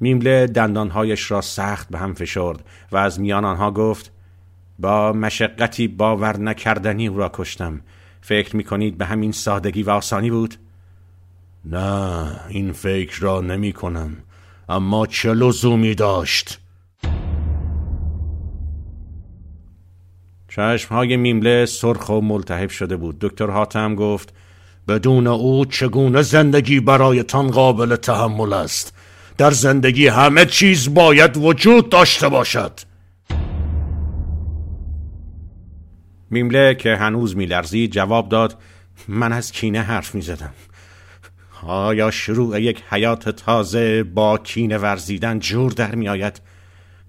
میمله 0.00 0.46
دندانهایش 0.46 1.30
را 1.30 1.40
سخت 1.40 1.88
به 1.88 1.98
هم 1.98 2.14
فشرد 2.14 2.64
و 2.92 2.96
از 2.96 3.20
میان 3.20 3.44
آنها 3.44 3.70
گفت 3.70 4.12
با 4.78 5.12
مشقتی 5.12 5.88
باور 5.88 6.38
نکردنی 6.38 7.06
او 7.06 7.16
را 7.16 7.30
کشتم 7.34 7.80
فکر 8.20 8.56
می 8.56 8.64
کنید 8.64 8.98
به 8.98 9.04
همین 9.04 9.32
سادگی 9.32 9.82
و 9.82 9.90
آسانی 9.90 10.30
بود؟ 10.30 10.54
نه 11.70 12.40
این 12.48 12.72
فکر 12.72 13.20
را 13.20 13.40
نمی 13.40 13.72
کنم 13.72 14.16
اما 14.68 15.06
چه 15.06 15.34
لزومی 15.34 15.94
داشت؟ 15.94 16.60
های 20.90 21.16
میمله 21.16 21.66
سرخ 21.66 22.08
و 22.08 22.20
ملتهب 22.20 22.70
شده 22.70 22.96
بود. 22.96 23.18
دکتر 23.20 23.50
حاتم 23.50 23.94
گفت 23.94 24.34
بدون 24.88 25.26
او 25.26 25.64
چگونه 25.64 26.22
زندگی 26.22 26.80
برایتان 26.80 27.50
قابل 27.50 27.96
تحمل 27.96 28.52
است؟ 28.52 28.96
در 29.38 29.50
زندگی 29.50 30.08
همه 30.08 30.44
چیز 30.44 30.94
باید 30.94 31.36
وجود 31.36 31.88
داشته 31.88 32.28
باشد. 32.28 32.80
میمله 36.30 36.74
که 36.74 36.96
هنوز 36.96 37.36
میلرزید 37.36 37.90
جواب 37.92 38.28
داد 38.28 38.58
من 39.08 39.32
از 39.32 39.52
کینه 39.52 39.80
حرف 39.80 40.14
می‌زدم. 40.14 40.52
آیا 41.66 42.10
شروع 42.10 42.60
یک 42.60 42.82
حیات 42.90 43.28
تازه 43.28 44.02
با 44.02 44.38
کینه 44.38 44.78
ورزیدن 44.78 45.38
جور 45.38 45.72
در 45.72 45.94
میآید 45.94 46.40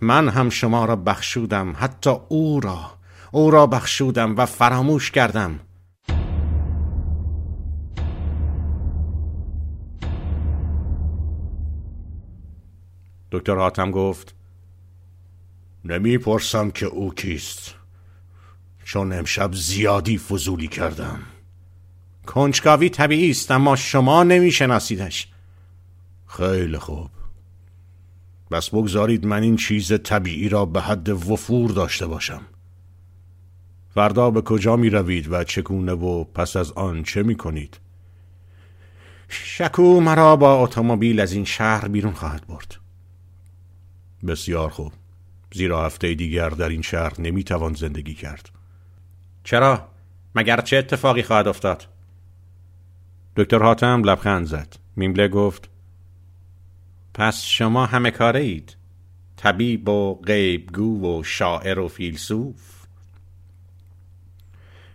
من 0.01 0.29
هم 0.29 0.49
شما 0.49 0.85
را 0.85 0.95
بخشودم 0.95 1.73
حتی 1.77 2.09
او 2.29 2.59
را. 2.59 2.91
او 3.31 3.51
را 3.51 3.67
بخشودم 3.67 4.37
و 4.37 4.45
فراموش 4.45 5.11
کردم. 5.11 5.59
دکتر 13.31 13.55
حاتم 13.55 13.91
گفت 13.91 14.35
نمی‌پرسم 15.85 16.71
که 16.71 16.85
او 16.85 17.13
کیست. 17.13 17.75
چون 18.83 19.13
امشب 19.13 19.53
زیادی 19.53 20.17
فضولی 20.17 20.67
کردم. 20.67 21.19
کنجکاوی 22.27 22.89
طبیعی 22.89 23.29
است 23.29 23.51
اما 23.51 23.75
شما 23.75 24.23
نمیشناسیدش 24.23 25.27
خیلی 26.27 26.77
خوب 26.77 27.09
بس 28.51 28.69
بگذارید 28.69 29.25
من 29.25 29.43
این 29.43 29.55
چیز 29.55 29.93
طبیعی 30.03 30.49
را 30.49 30.65
به 30.65 30.81
حد 30.81 31.09
وفور 31.09 31.71
داشته 31.71 32.07
باشم 32.07 32.41
فردا 33.89 34.31
به 34.31 34.41
کجا 34.41 34.75
می 34.75 34.89
روید 34.89 35.31
و 35.31 35.43
چگونه 35.43 35.91
و 35.91 36.23
پس 36.23 36.55
از 36.55 36.71
آن 36.71 37.03
چه 37.03 37.23
می 37.23 37.35
کنید؟ 37.35 37.79
شکو 39.29 39.99
مرا 40.01 40.35
با 40.35 40.53
اتومبیل 40.63 41.19
از 41.19 41.31
این 41.31 41.45
شهر 41.45 41.87
بیرون 41.87 42.13
خواهد 42.13 42.47
برد 42.47 42.75
بسیار 44.27 44.69
خوب 44.69 44.93
زیرا 45.53 45.85
هفته 45.85 46.13
دیگر 46.13 46.49
در 46.49 46.69
این 46.69 46.81
شهر 46.81 47.21
نمی 47.21 47.43
توان 47.43 47.73
زندگی 47.73 48.13
کرد 48.13 48.49
چرا؟ 49.43 49.87
مگر 50.35 50.61
چه 50.61 50.77
اتفاقی 50.77 51.23
خواهد 51.23 51.47
افتاد؟ 51.47 51.87
دکتر 53.37 53.63
حاتم 53.63 54.01
لبخند 54.03 54.45
زد. 54.45 54.75
میمله 54.95 55.27
گفت 55.27 55.69
پس 57.13 57.41
شما 57.41 57.85
همه 57.85 58.11
کاره 58.11 58.39
اید 58.39 58.75
طبیب 59.35 59.89
و 59.89 60.15
غیبگو 60.15 61.19
و 61.19 61.23
شاعر 61.23 61.79
و 61.79 61.87
فیلسوف؟ 61.87 62.85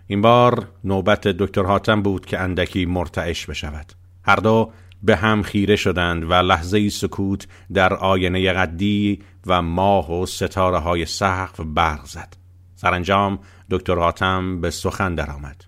این 0.06 0.20
بار 0.20 0.68
نوبت 0.84 1.28
دکتر 1.28 1.62
حاتم 1.62 2.02
بود 2.02 2.26
که 2.26 2.38
اندکی 2.38 2.86
مرتعش 2.86 3.46
بشود. 3.46 3.92
هر 4.24 4.36
دو 4.36 4.72
به 5.02 5.16
هم 5.16 5.42
خیره 5.42 5.76
شدند 5.76 6.30
و 6.30 6.34
لحظه 6.34 6.88
سکوت 6.88 7.46
در 7.72 7.94
آینه 7.94 8.52
قدی 8.52 9.22
و 9.46 9.62
ماه 9.62 10.20
و 10.20 10.26
ستاره 10.26 10.78
های 10.78 11.06
سقف 11.06 11.60
برق 11.60 12.04
زد. 12.04 12.36
سرانجام 12.74 13.38
دکتر 13.70 13.98
حاتم 13.98 14.60
به 14.60 14.70
سخن 14.70 15.14
درآمد. 15.14 15.64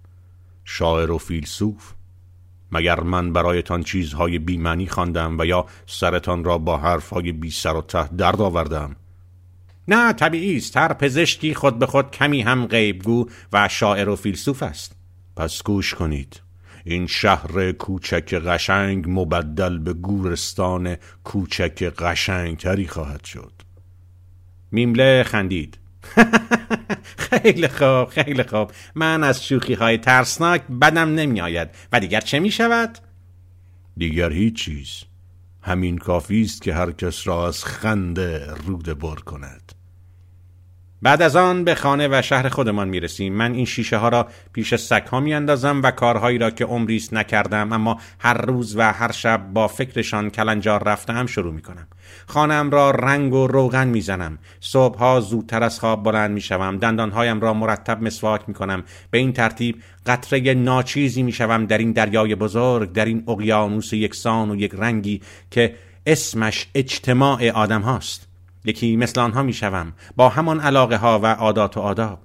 شاعر 0.64 1.10
و 1.10 1.18
فیلسوف 1.18 1.92
مگر 2.74 3.00
من 3.00 3.32
برایتان 3.32 3.82
چیزهای 3.82 4.38
بیمنی 4.38 4.86
خواندم 4.86 5.38
و 5.38 5.46
یا 5.46 5.66
سرتان 5.86 6.44
را 6.44 6.58
با 6.58 6.76
حرفهای 6.76 7.32
بی 7.32 7.50
سر 7.50 7.76
و 7.76 7.82
ته 7.82 8.08
درد 8.08 8.40
آوردم؟ 8.40 8.96
نه 9.88 10.12
طبیعی 10.12 10.56
است. 10.56 10.76
هر 10.76 10.92
پزشکی 10.92 11.54
خود 11.54 11.78
به 11.78 11.86
خود 11.86 12.10
کمی 12.10 12.42
هم 12.42 12.66
غیبگو 12.66 13.28
و 13.52 13.68
شاعر 13.68 14.08
و 14.08 14.16
فیلسوف 14.16 14.62
است. 14.62 14.96
پس 15.36 15.62
گوش 15.62 15.94
کنید. 15.94 16.40
این 16.84 17.06
شهر 17.06 17.72
کوچک 17.72 18.34
قشنگ 18.34 19.04
مبدل 19.08 19.78
به 19.78 19.92
گورستان 19.92 20.96
کوچک 21.24 21.82
قشنگتری 21.82 22.86
خواهد 22.86 23.24
شد. 23.24 23.52
میمله 24.70 25.22
خندید. 25.22 25.78
خیلی 27.30 27.68
خوب 27.68 28.04
خیلی 28.04 28.42
خوب. 28.42 28.70
من 28.94 29.24
از 29.24 29.46
شوخی 29.46 29.74
های 29.74 29.98
ترسناک 29.98 30.62
بدم 30.66 31.14
نمی 31.14 31.40
آید 31.40 31.68
و 31.92 32.00
دیگر 32.00 32.20
چه 32.20 32.38
می 32.38 32.50
شود؟ 32.50 32.98
دیگر 33.96 34.32
هیچ 34.32 34.54
چیز. 34.64 35.04
همین 35.62 35.98
کافی 35.98 36.42
است 36.42 36.62
که 36.62 36.74
هر 36.74 36.92
کس 36.92 37.26
را 37.26 37.48
از 37.48 37.64
خنده 37.64 38.54
روده 38.66 38.94
بر 38.94 39.14
کند. 39.14 39.72
بعد 41.04 41.22
از 41.22 41.36
آن 41.36 41.64
به 41.64 41.74
خانه 41.74 42.08
و 42.08 42.22
شهر 42.22 42.48
خودمان 42.48 42.88
می 42.88 43.00
رسیم 43.00 43.32
من 43.32 43.54
این 43.54 43.64
شیشه 43.64 43.96
ها 43.96 44.08
را 44.08 44.28
پیش 44.52 44.74
سگ 44.74 45.02
ها 45.06 45.20
می 45.20 45.34
اندازم 45.34 45.82
و 45.82 45.90
کارهایی 45.90 46.38
را 46.38 46.50
که 46.50 46.64
عمریست 46.64 47.14
نکردم 47.14 47.72
اما 47.72 48.00
هر 48.18 48.34
روز 48.34 48.76
و 48.76 48.92
هر 48.92 49.12
شب 49.12 49.46
با 49.52 49.68
فکرشان 49.68 50.30
کلنجار 50.30 50.84
رفتم 50.84 51.26
شروع 51.26 51.52
می 51.52 51.62
کنم 51.62 51.86
خانم 52.26 52.70
را 52.70 52.90
رنگ 52.90 53.34
و 53.34 53.46
روغن 53.46 53.88
می 53.88 54.00
زنم 54.00 54.38
صبحها 54.60 55.20
زودتر 55.20 55.62
از 55.62 55.80
خواب 55.80 56.02
بلند 56.02 56.30
می 56.30 56.40
شوم 56.40 56.76
دندانهایم 56.76 57.40
را 57.40 57.54
مرتب 57.54 58.02
مسواک 58.02 58.42
می 58.46 58.54
کنم 58.54 58.84
به 59.10 59.18
این 59.18 59.32
ترتیب 59.32 59.82
قطره 60.06 60.54
ناچیزی 60.54 61.22
می 61.22 61.32
شوم 61.32 61.66
در 61.66 61.78
این 61.78 61.92
دریای 61.92 62.34
بزرگ 62.34 62.92
در 62.92 63.04
این 63.04 63.24
اقیانوس 63.28 63.92
یکسان 63.92 64.50
و 64.50 64.56
یک 64.56 64.72
رنگی 64.74 65.20
که 65.50 65.74
اسمش 66.06 66.66
اجتماع 66.74 67.50
آدم 67.50 67.82
هاست. 67.82 68.33
یکی 68.64 68.96
مثل 68.96 69.20
آنها 69.20 69.42
می 69.42 69.52
شوم 69.52 69.92
با 70.16 70.28
همان 70.28 70.60
علاقه 70.60 70.96
ها 70.96 71.20
و 71.22 71.26
عادات 71.26 71.76
و 71.76 71.80
آداب. 71.80 72.18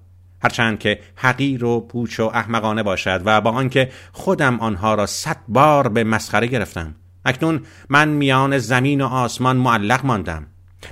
هرچند 0.43 0.79
که 0.79 0.99
حقیر 1.15 1.65
و 1.65 1.79
پوچ 1.79 2.19
و 2.19 2.23
احمقانه 2.23 2.83
باشد 2.83 3.21
و 3.25 3.41
با 3.41 3.51
آنکه 3.51 3.91
خودم 4.11 4.59
آنها 4.59 4.95
را 4.95 5.05
صد 5.05 5.37
بار 5.47 5.87
به 5.87 6.03
مسخره 6.03 6.47
گرفتم. 6.47 6.95
اکنون 7.25 7.61
من 7.89 8.07
میان 8.07 8.57
زمین 8.57 9.01
و 9.01 9.07
آسمان 9.07 9.57
معلق 9.57 10.05
ماندم. 10.05 10.47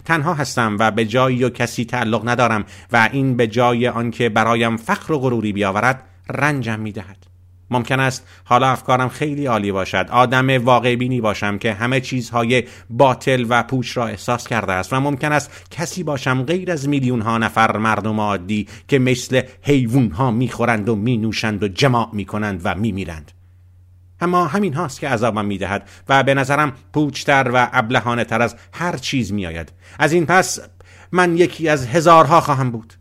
تنها 0.05 0.33
هستم 0.33 0.77
و 0.79 0.91
به 0.91 1.05
جایی 1.05 1.43
و 1.43 1.49
کسی 1.49 1.85
تعلق 1.85 2.29
ندارم 2.29 2.65
و 2.91 3.09
این 3.11 3.37
به 3.37 3.47
جای 3.47 3.87
آنکه 3.87 4.29
برایم 4.29 4.77
فخر 4.77 5.13
و 5.13 5.19
غروری 5.19 5.53
بیاورد 5.53 6.03
رنجم 6.29 6.79
می‌دهد. 6.79 7.36
ممکن 7.69 7.99
است 7.99 8.27
حالا 8.43 8.67
افکارم 8.67 9.09
خیلی 9.09 9.45
عالی 9.45 9.71
باشد. 9.71 10.07
آدم 10.11 10.63
واقع 10.63 10.95
بینی 10.95 11.21
باشم 11.21 11.57
که 11.57 11.73
همه 11.73 12.01
چیزهای 12.01 12.63
باطل 12.89 13.45
و 13.49 13.63
پوچ 13.63 13.97
را 13.97 14.07
احساس 14.07 14.47
کرده 14.47 14.73
است 14.73 14.93
و 14.93 14.99
ممکن 14.99 15.31
است 15.31 15.67
کسی 15.71 16.03
باشم 16.03 16.43
غیر 16.43 16.71
از 16.71 16.89
میلیون 16.89 17.21
ها 17.21 17.37
نفر 17.37 17.77
مردم 17.77 18.19
عادی 18.19 18.67
که 18.87 18.99
مثل 18.99 19.41
حیوان 19.61 20.11
ها 20.11 20.31
می‌خورند 20.31 20.89
و 20.89 20.95
مینوشند 20.95 21.63
و 21.63 21.67
جماع 21.67 22.09
می‌کنند 22.13 22.61
و 22.63 22.75
میمیرند. 22.75 23.31
اما 24.21 24.47
همین 24.47 24.73
هاست 24.73 24.99
که 24.99 25.09
عذابم 25.09 25.45
می‌دهد 25.45 25.89
و 26.09 26.23
به 26.23 26.33
نظرم 26.33 26.73
پوچتر 26.93 27.51
و 27.53 27.69
ابلهانه 27.73 28.23
تر 28.23 28.41
از 28.41 28.55
هر 28.73 28.97
چیز 28.97 29.33
میآید. 29.33 29.71
از 29.99 30.13
این 30.13 30.25
پس 30.25 30.59
من 31.11 31.37
یکی 31.37 31.69
از 31.69 31.87
هزارها 31.87 32.41
خواهم 32.41 32.71
بود. 32.71 32.93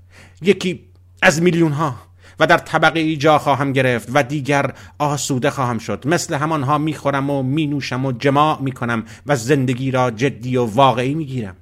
یکی 0.43 0.85
از 1.23 1.43
میلیون 1.43 1.73
ها 1.73 2.06
و 2.41 2.47
در 2.47 2.59
طبقه 2.59 3.01
ای 3.01 3.17
جا 3.17 3.39
خواهم 3.39 3.73
گرفت 3.73 4.09
و 4.15 4.23
دیگر 4.23 4.75
آسوده 4.99 5.51
خواهم 5.51 5.79
شد. 5.79 6.07
مثل 6.07 6.35
همانها 6.35 6.79
می‌خورم 6.79 7.31
و 7.31 7.43
مینوشم 7.43 8.05
و 8.05 8.13
جماع 8.13 8.63
می‌کنم 8.63 9.05
و 9.27 9.37
زندگی 9.37 9.91
را 9.91 10.11
جدی 10.11 10.57
و 10.57 10.65
واقعی 10.65 11.15
می‌گیرم. 11.15 11.57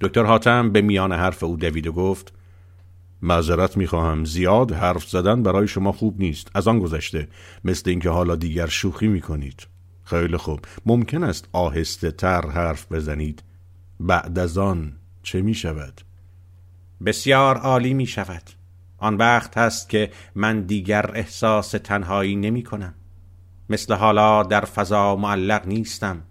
دکتر 0.00 0.24
حاتم 0.24 0.72
به 0.72 0.80
میان 0.80 1.12
حرف 1.12 1.42
او 1.42 1.56
دوید 1.56 1.86
و 1.86 1.92
گفت 1.92 2.32
معذرت 3.22 3.76
می‌خواهم. 3.76 4.24
زیاد 4.24 4.72
حرف 4.72 5.08
زدن 5.08 5.42
برای 5.42 5.68
شما 5.68 5.92
خوب 5.92 6.20
نیست. 6.20 6.50
از 6.54 6.68
آن 6.68 6.78
گذشته 6.78 7.28
مثل 7.64 7.90
اینکه 7.90 8.10
حالا 8.10 8.36
دیگر 8.36 8.66
شوخی 8.66 9.08
می‌کنید. 9.08 9.66
خیلی 10.04 10.36
خوب. 10.36 10.60
ممکن 10.86 11.24
است 11.24 11.48
آهسته 11.52 12.10
تر 12.10 12.50
حرف 12.50 12.92
بزنید. 12.92 13.42
بعد 14.00 14.38
از 14.38 14.58
آن 14.58 14.92
چه 15.22 15.42
می 15.42 15.54
شود؟ 15.54 16.00
بسیار 17.04 17.56
عالی 17.56 17.94
می 17.94 18.06
شود 18.06 18.42
آن 19.00 19.16
وقت 19.16 19.58
هست 19.58 19.88
که 19.88 20.10
من 20.34 20.60
دیگر 20.60 21.10
احساس 21.14 21.70
تنهایی 21.70 22.36
نمی 22.36 22.62
کنم. 22.62 22.94
مثل 23.70 23.94
حالا 23.94 24.42
در 24.42 24.60
فضا 24.60 25.16
معلق 25.16 25.66
نیستم. 25.66 26.22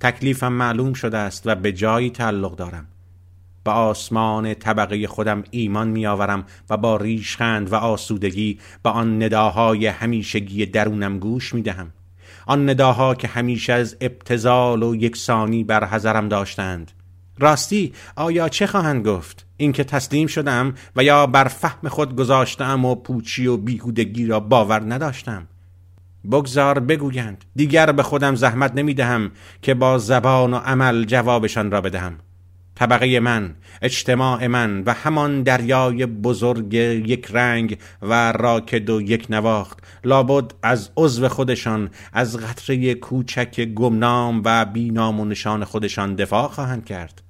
تکلیفم 0.00 0.52
معلوم 0.52 0.92
شده 0.92 1.18
است 1.18 1.42
و 1.46 1.54
به 1.54 1.72
جایی 1.72 2.10
تعلق 2.10 2.56
دارم. 2.56 2.86
به 3.64 3.70
آسمان 3.70 4.54
طبقه 4.54 5.06
خودم 5.06 5.44
ایمان 5.50 5.88
میآورم 5.88 6.44
و 6.70 6.76
با 6.76 6.96
ریشخند 6.96 7.72
و 7.72 7.74
آسودگی 7.74 8.58
به 8.82 8.90
آن 8.90 9.22
نداهای 9.22 9.86
همیشگی 9.86 10.66
درونم 10.66 11.18
گوش 11.18 11.54
می 11.54 11.62
دهم. 11.62 11.92
آن 12.46 12.70
نداها 12.70 13.14
که 13.14 13.28
همیشه 13.28 13.72
از 13.72 13.96
ابتزال 14.00 14.82
و 14.82 14.94
یکسانی 14.94 15.64
بر 15.64 15.84
حذرم 15.84 16.28
داشتند. 16.28 16.92
راستی 17.38 17.92
آیا 18.16 18.48
چه 18.48 18.66
خواهند 18.66 19.06
گفت؟ 19.06 19.46
اینکه 19.56 19.84
تسلیم 19.84 20.26
شدم 20.26 20.74
و 20.96 21.04
یا 21.04 21.26
بر 21.26 21.44
فهم 21.44 21.88
خود 21.88 22.16
گذاشتم 22.16 22.84
و 22.84 22.94
پوچی 22.94 23.46
و 23.46 23.56
بیهودگی 23.56 24.26
را 24.26 24.40
باور 24.40 24.94
نداشتم. 24.94 25.46
بگذار 26.30 26.78
بگویند 26.78 27.44
دیگر 27.56 27.92
به 27.92 28.02
خودم 28.02 28.34
زحمت 28.34 28.74
نمی 28.74 28.94
دهم 28.94 29.30
که 29.62 29.74
با 29.74 29.98
زبان 29.98 30.54
و 30.54 30.56
عمل 30.56 31.04
جوابشان 31.04 31.70
را 31.70 31.80
بدهم. 31.80 32.18
طبقه 32.74 33.20
من 33.20 33.54
اجتماع 33.82 34.46
من 34.46 34.82
و 34.82 34.92
همان 34.92 35.42
دریای 35.42 36.06
بزرگ 36.06 36.74
یک 36.74 37.28
رنگ 37.30 37.78
و 38.02 38.32
راکد 38.32 38.90
و 38.90 39.00
یک 39.00 39.26
نواخت 39.30 39.78
لابد 40.04 40.54
از 40.62 40.90
عضو 40.96 41.28
خودشان 41.28 41.90
از 42.12 42.36
قطره 42.36 42.94
کوچک 42.94 43.60
گمنام 43.64 44.42
و 44.44 44.64
بینام 44.64 45.20
و 45.20 45.24
نشان 45.24 45.64
خودشان 45.64 46.14
دفاع 46.14 46.48
خواهند 46.48 46.84
کرد. 46.84 47.25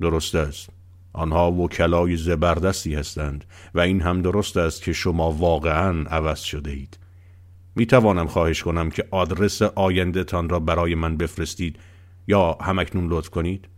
درست 0.00 0.34
است. 0.34 0.70
آنها 1.12 1.52
وکلای 1.52 2.16
زبردستی 2.16 2.94
هستند 2.94 3.44
و 3.74 3.80
این 3.80 4.00
هم 4.00 4.22
درست 4.22 4.56
است 4.56 4.82
که 4.82 4.92
شما 4.92 5.32
واقعا 5.32 6.02
عوض 6.02 6.40
شده 6.40 6.70
اید 6.70 6.98
می 7.76 7.86
توانم 7.86 8.26
خواهش 8.26 8.62
کنم 8.62 8.90
که 8.90 9.04
آدرس 9.10 9.62
آیندهتان 9.62 10.48
را 10.48 10.60
برای 10.60 10.94
من 10.94 11.16
بفرستید 11.16 11.78
یا 12.28 12.58
همکنون 12.60 13.06
لطف 13.08 13.30
کنید. 13.30 13.68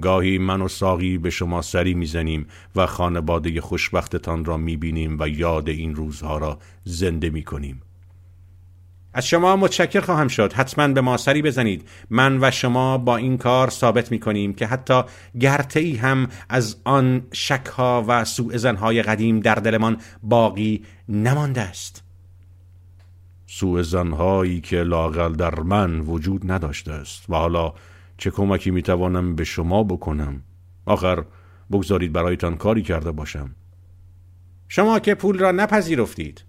گاهی 0.00 0.38
من 0.38 0.62
و 0.62 0.68
ساقی 0.68 1.18
به 1.18 1.30
شما 1.30 1.62
سری 1.62 1.94
می‌زنیم 1.94 2.46
و 2.76 2.86
خانواده 2.86 3.60
خوشبختتان 3.60 4.44
را 4.44 4.56
می‌بینیم 4.56 5.16
و 5.20 5.28
یاد 5.28 5.68
این 5.68 5.94
روزها 5.94 6.38
را 6.38 6.58
زنده 6.84 7.30
می‌کنیم. 7.30 7.82
از 9.12 9.26
شما 9.26 9.56
متشکر 9.56 10.00
خواهم 10.00 10.28
شد. 10.28 10.52
حتما 10.52 10.88
به 10.88 11.00
ما 11.00 11.16
سری 11.16 11.42
بزنید. 11.42 11.88
من 12.10 12.38
و 12.44 12.50
شما 12.50 12.98
با 12.98 13.16
این 13.16 13.38
کار 13.38 13.70
ثابت 13.70 14.10
می 14.10 14.18
کنیم 14.18 14.54
که 14.54 14.66
حتی 14.66 15.02
گرته 15.40 15.80
ای 15.80 15.96
هم 15.96 16.28
از 16.48 16.76
آن 16.84 17.22
شکها 17.32 18.04
و 18.08 18.24
سوء 18.24 18.56
زنهای 18.56 19.02
قدیم 19.02 19.40
در 19.40 19.54
دلمان 19.54 19.96
باقی 20.22 20.84
نمانده 21.08 21.60
است. 21.60 22.04
سوء 23.46 23.82
زنهایی 23.82 24.60
که 24.60 24.82
لاقل 24.82 25.32
در 25.32 25.60
من 25.60 26.00
وجود 26.00 26.52
نداشته 26.52 26.92
است 26.92 27.30
و 27.30 27.34
حالا 27.34 27.72
چه 28.18 28.30
کمکی 28.30 28.70
می 28.70 28.82
توانم 28.82 29.34
به 29.34 29.44
شما 29.44 29.82
بکنم؟ 29.82 30.42
آخر 30.86 31.24
بگذارید 31.72 32.12
برایتان 32.12 32.56
کاری 32.56 32.82
کرده 32.82 33.12
باشم. 33.12 33.54
شما 34.68 34.98
که 34.98 35.14
پول 35.14 35.38
را 35.38 35.50
نپذیرفتید. 35.50 36.44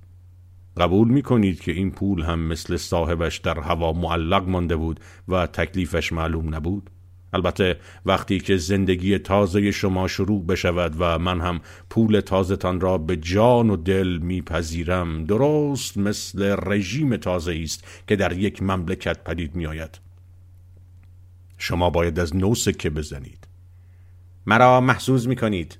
قبول 0.78 1.08
می 1.08 1.22
کنید 1.22 1.62
که 1.62 1.72
این 1.72 1.92
پول 1.92 2.22
هم 2.22 2.40
مثل 2.40 2.78
صاحبش 2.78 3.38
در 3.38 3.60
هوا 3.60 3.94
معلق 3.94 4.48
مانده 4.48 4.76
بود 4.76 5.00
و 5.28 5.48
تکلیفش 5.48 6.14
معلوم 6.14 6.56
نبود؟ 6.56 6.90
البته 7.34 7.80
وقتی 8.06 8.40
که 8.40 8.58
زندگی 8.58 9.18
تازه 9.18 9.72
شما 9.72 10.08
شروع 10.08 10.46
بشود 10.46 10.96
و 11.00 11.20
من 11.20 11.42
هم 11.42 11.62
پول 11.90 12.20
تازهتان 12.20 12.82
را 12.82 12.98
به 12.98 13.18
جان 13.18 13.70
و 13.70 13.78
دل 13.78 14.18
میپذیرم 14.22 15.26
درست 15.26 15.98
مثل 15.98 16.56
رژیم 16.64 17.18
تازه 17.18 17.60
است 17.64 18.04
که 18.08 18.16
در 18.16 18.38
یک 18.38 18.64
مملکت 18.64 19.24
پدید 19.24 19.56
میآید 19.56 20.00
شما 21.58 21.90
باید 21.90 22.20
از 22.20 22.36
نو 22.36 22.56
سکه 22.56 22.90
بزنید 22.90 23.48
مرا 24.46 24.82
محسوز 24.82 25.28
می 25.28 25.36
کنید 25.36 25.78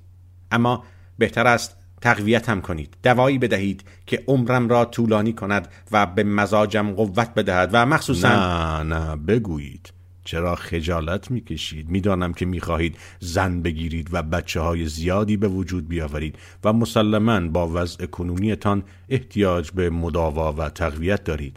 اما 0.50 0.84
بهتر 1.18 1.46
است 1.46 1.76
تقویتم 2.00 2.60
کنید. 2.60 2.96
دوایی 3.02 3.38
بدهید 3.38 3.84
که 4.06 4.24
عمرم 4.26 4.68
را 4.68 4.84
طولانی 4.84 5.32
کند 5.32 5.68
و 5.92 6.06
به 6.06 6.24
مزاجم 6.24 6.92
قوت 6.92 7.34
بدهد 7.34 7.70
و 7.72 7.86
مخصوصا 7.86 8.28
نه 8.28 8.94
نه 8.94 9.16
بگویید. 9.16 9.92
چرا 10.24 10.54
خجالت 10.54 11.30
می‌کشید؟ 11.30 11.88
می‌دانم 11.88 12.32
که 12.32 12.46
می‌خواهید 12.46 12.96
زن 13.20 13.62
بگیرید 13.62 14.08
و 14.12 14.22
بچه 14.22 14.60
های 14.60 14.86
زیادی 14.86 15.36
به 15.36 15.48
وجود 15.48 15.88
بیاورید 15.88 16.38
و 16.64 16.72
مسلما 16.72 17.40
با 17.40 17.68
وضع 17.68 18.06
کنونیتان 18.06 18.82
احتیاج 19.08 19.70
به 19.70 19.90
مداوا 19.90 20.52
و 20.52 20.68
تقویت 20.68 21.24
دارید. 21.24 21.56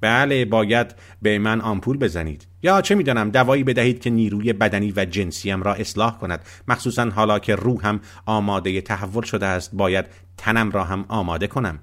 بله 0.00 0.44
باید 0.44 0.94
به 1.22 1.38
من 1.38 1.60
آمپول 1.60 1.96
بزنید. 1.96 2.46
یا 2.62 2.80
چه 2.80 2.94
می‌دانم 2.94 3.30
دوایی 3.30 3.64
بدهید 3.64 4.00
که 4.00 4.10
نیروی 4.10 4.52
بدنی 4.52 4.92
و 4.96 5.04
جنسیم 5.04 5.62
را 5.62 5.74
اصلاح 5.74 6.18
کند. 6.18 6.44
مخصوصا 6.68 7.10
حالا 7.10 7.38
که 7.38 7.54
روحم 7.54 8.00
آماده 8.26 8.80
تحول 8.80 9.24
شده 9.24 9.46
است 9.46 9.70
باید 9.74 10.06
تنم 10.36 10.70
را 10.70 10.84
هم 10.84 11.04
آماده 11.08 11.46
کنم. 11.46 11.78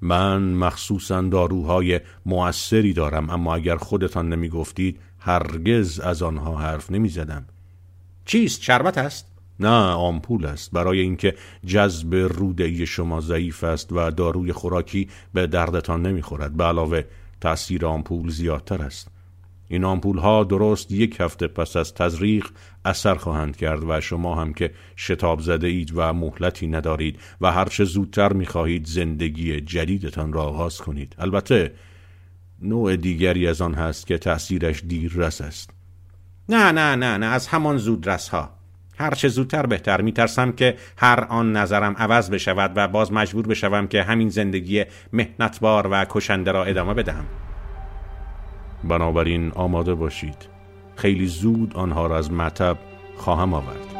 من 0.00 0.42
مخصوصا 0.42 1.22
داروهای 1.22 2.00
موثری 2.26 2.92
دارم 2.92 3.30
اما 3.30 3.54
اگر 3.54 3.76
خودتان 3.76 4.28
نمی 4.28 4.48
گفتید 4.48 5.00
هرگز 5.18 6.00
از 6.00 6.22
آنها 6.22 6.56
حرف 6.56 6.90
نمی 6.90 7.08
زدم 7.08 7.44
چیست؟ 8.24 8.62
شربت 8.62 8.98
است؟ 8.98 9.33
نه 9.60 9.92
آمپول 9.92 10.46
است. 10.46 10.70
برای 10.70 11.00
اینکه 11.00 11.34
جذب 11.66 12.14
روده 12.14 12.84
شما 12.84 13.20
ضعیف 13.20 13.64
است 13.64 13.92
و 13.92 14.10
داروی 14.10 14.52
خوراکی 14.52 15.08
به 15.34 15.46
دردتان 15.46 16.02
نمی‌خورد. 16.06 16.56
به 16.56 16.64
علاوه 16.64 17.02
تاثیر 17.40 17.86
آمپول 17.86 18.30
زیادتر 18.30 18.82
است. 18.82 19.08
این 19.68 19.84
آمپول 19.84 20.18
ها 20.18 20.44
درست 20.44 20.92
یک 20.92 21.16
هفته 21.20 21.46
پس 21.46 21.76
از 21.76 21.94
تزریق 21.94 22.46
اثر 22.84 23.14
خواهند 23.14 23.56
کرد 23.56 23.80
و 23.88 24.00
شما 24.00 24.34
هم 24.34 24.52
که 24.52 24.70
شتاب 24.96 25.40
زده 25.40 25.66
اید 25.66 25.92
و 25.94 26.12
مهلتی 26.12 26.66
ندارید 26.66 27.20
و 27.40 27.52
هرچه 27.52 27.84
زودتر 27.84 28.32
می‌خواهید 28.32 28.86
زندگی 28.86 29.60
جدیدتان 29.60 30.32
را 30.32 30.42
آغاز 30.42 30.78
کنید. 30.78 31.14
البته 31.18 31.72
نوع 32.62 32.96
دیگری 32.96 33.48
از 33.48 33.60
آن 33.60 33.74
هست 33.74 34.06
که 34.06 34.18
تأثیرش 34.18 34.82
دیررس 34.84 35.40
است. 35.40 35.70
نه 36.48 36.72
نه 36.72 36.96
نه 36.96 37.16
نه 37.16 37.26
از 37.26 37.46
همان 37.46 37.76
زودرس 37.76 38.28
ها 38.28 38.50
هر 38.98 39.10
چه 39.10 39.28
زودتر 39.28 39.66
بهتر. 39.66 40.00
میترسم 40.00 40.52
که 40.52 40.76
هر 40.96 41.26
آن 41.28 41.56
نظرم 41.56 41.94
عوض 41.98 42.30
بشود 42.30 42.72
و 42.76 42.88
باز 42.88 43.12
مجبور 43.12 43.46
بشوم 43.46 43.86
که 43.86 44.02
همین 44.02 44.28
زندگی 44.28 44.84
مهنتبار 45.12 45.88
و 45.90 46.04
کشنده 46.04 46.52
را 46.52 46.64
ادامه 46.64 46.94
بدهم. 46.94 47.24
بنابراین 48.84 49.52
آماده 49.54 49.94
باشید. 49.94 50.48
خیلی 50.96 51.26
زود 51.26 51.76
آنها 51.76 52.06
را 52.06 52.18
از 52.18 52.32
مطب 52.32 52.78
خواهم 53.16 53.54
آورد. 53.54 53.93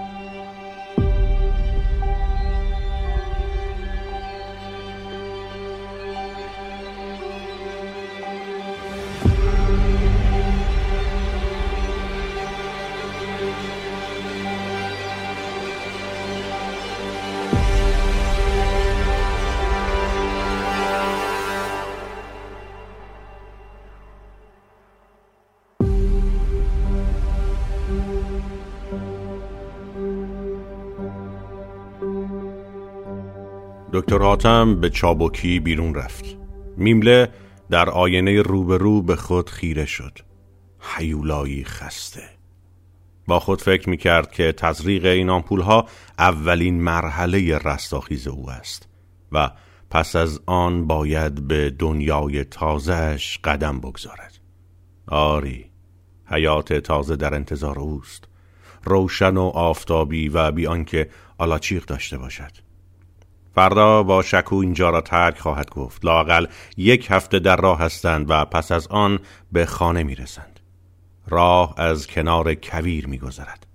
دکتر 33.94 34.18
حاتم 34.18 34.80
به 34.80 34.90
چابکی 34.90 35.60
بیرون 35.60 35.94
رفت. 35.94 36.36
میمله 36.76 37.28
در 37.70 37.90
آینه 37.90 38.42
روبرو 38.42 39.02
به 39.02 39.16
خود 39.16 39.50
خیره 39.50 39.86
شد. 39.86 40.18
حیولایی 40.80 41.64
خسته. 41.64 42.22
با 43.26 43.40
خود 43.40 43.62
فکر 43.62 43.90
می 43.90 43.96
کرد 43.96 44.32
که 44.32 44.52
تزریق 44.52 45.04
این 45.04 45.30
آمپول 45.30 45.60
ها 45.60 45.88
اولین 46.18 46.82
مرحله 46.82 47.58
رستاخیز 47.58 48.28
او 48.28 48.50
است 48.50 48.88
و 49.32 49.50
پس 49.90 50.16
از 50.16 50.40
آن 50.46 50.86
باید 50.86 51.48
به 51.48 51.70
دنیای 51.70 52.44
تازهش 52.44 53.38
قدم 53.44 53.80
بگذارد. 53.80 54.38
آری 55.08 55.66
حیات 56.26 56.72
تازه 56.72 57.16
در 57.16 57.34
انتظار 57.34 57.78
اوست. 57.78 58.24
روشن 58.84 59.36
و 59.36 59.42
آفتابی 59.42 60.28
و 60.28 60.50
بی 60.50 60.66
آنکه 60.66 61.10
آلاچیق 61.38 61.84
داشته 61.84 62.18
باشد. 62.18 62.63
فردا 63.54 64.02
با 64.02 64.22
شکو 64.22 64.56
اینجا 64.56 64.90
را 64.90 65.00
ترک 65.00 65.38
خواهد 65.38 65.70
گفت 65.70 66.04
لاقل 66.04 66.46
یک 66.76 67.06
هفته 67.10 67.38
در 67.38 67.56
راه 67.56 67.78
هستند 67.78 68.30
و 68.30 68.44
پس 68.44 68.72
از 68.72 68.86
آن 68.86 69.18
به 69.52 69.66
خانه 69.66 70.02
می 70.02 70.14
رسند. 70.14 70.60
راه 71.28 71.74
از 71.76 72.06
کنار 72.06 72.54
کویر 72.54 73.06
می 73.06 73.18
گذرد. 73.18 73.66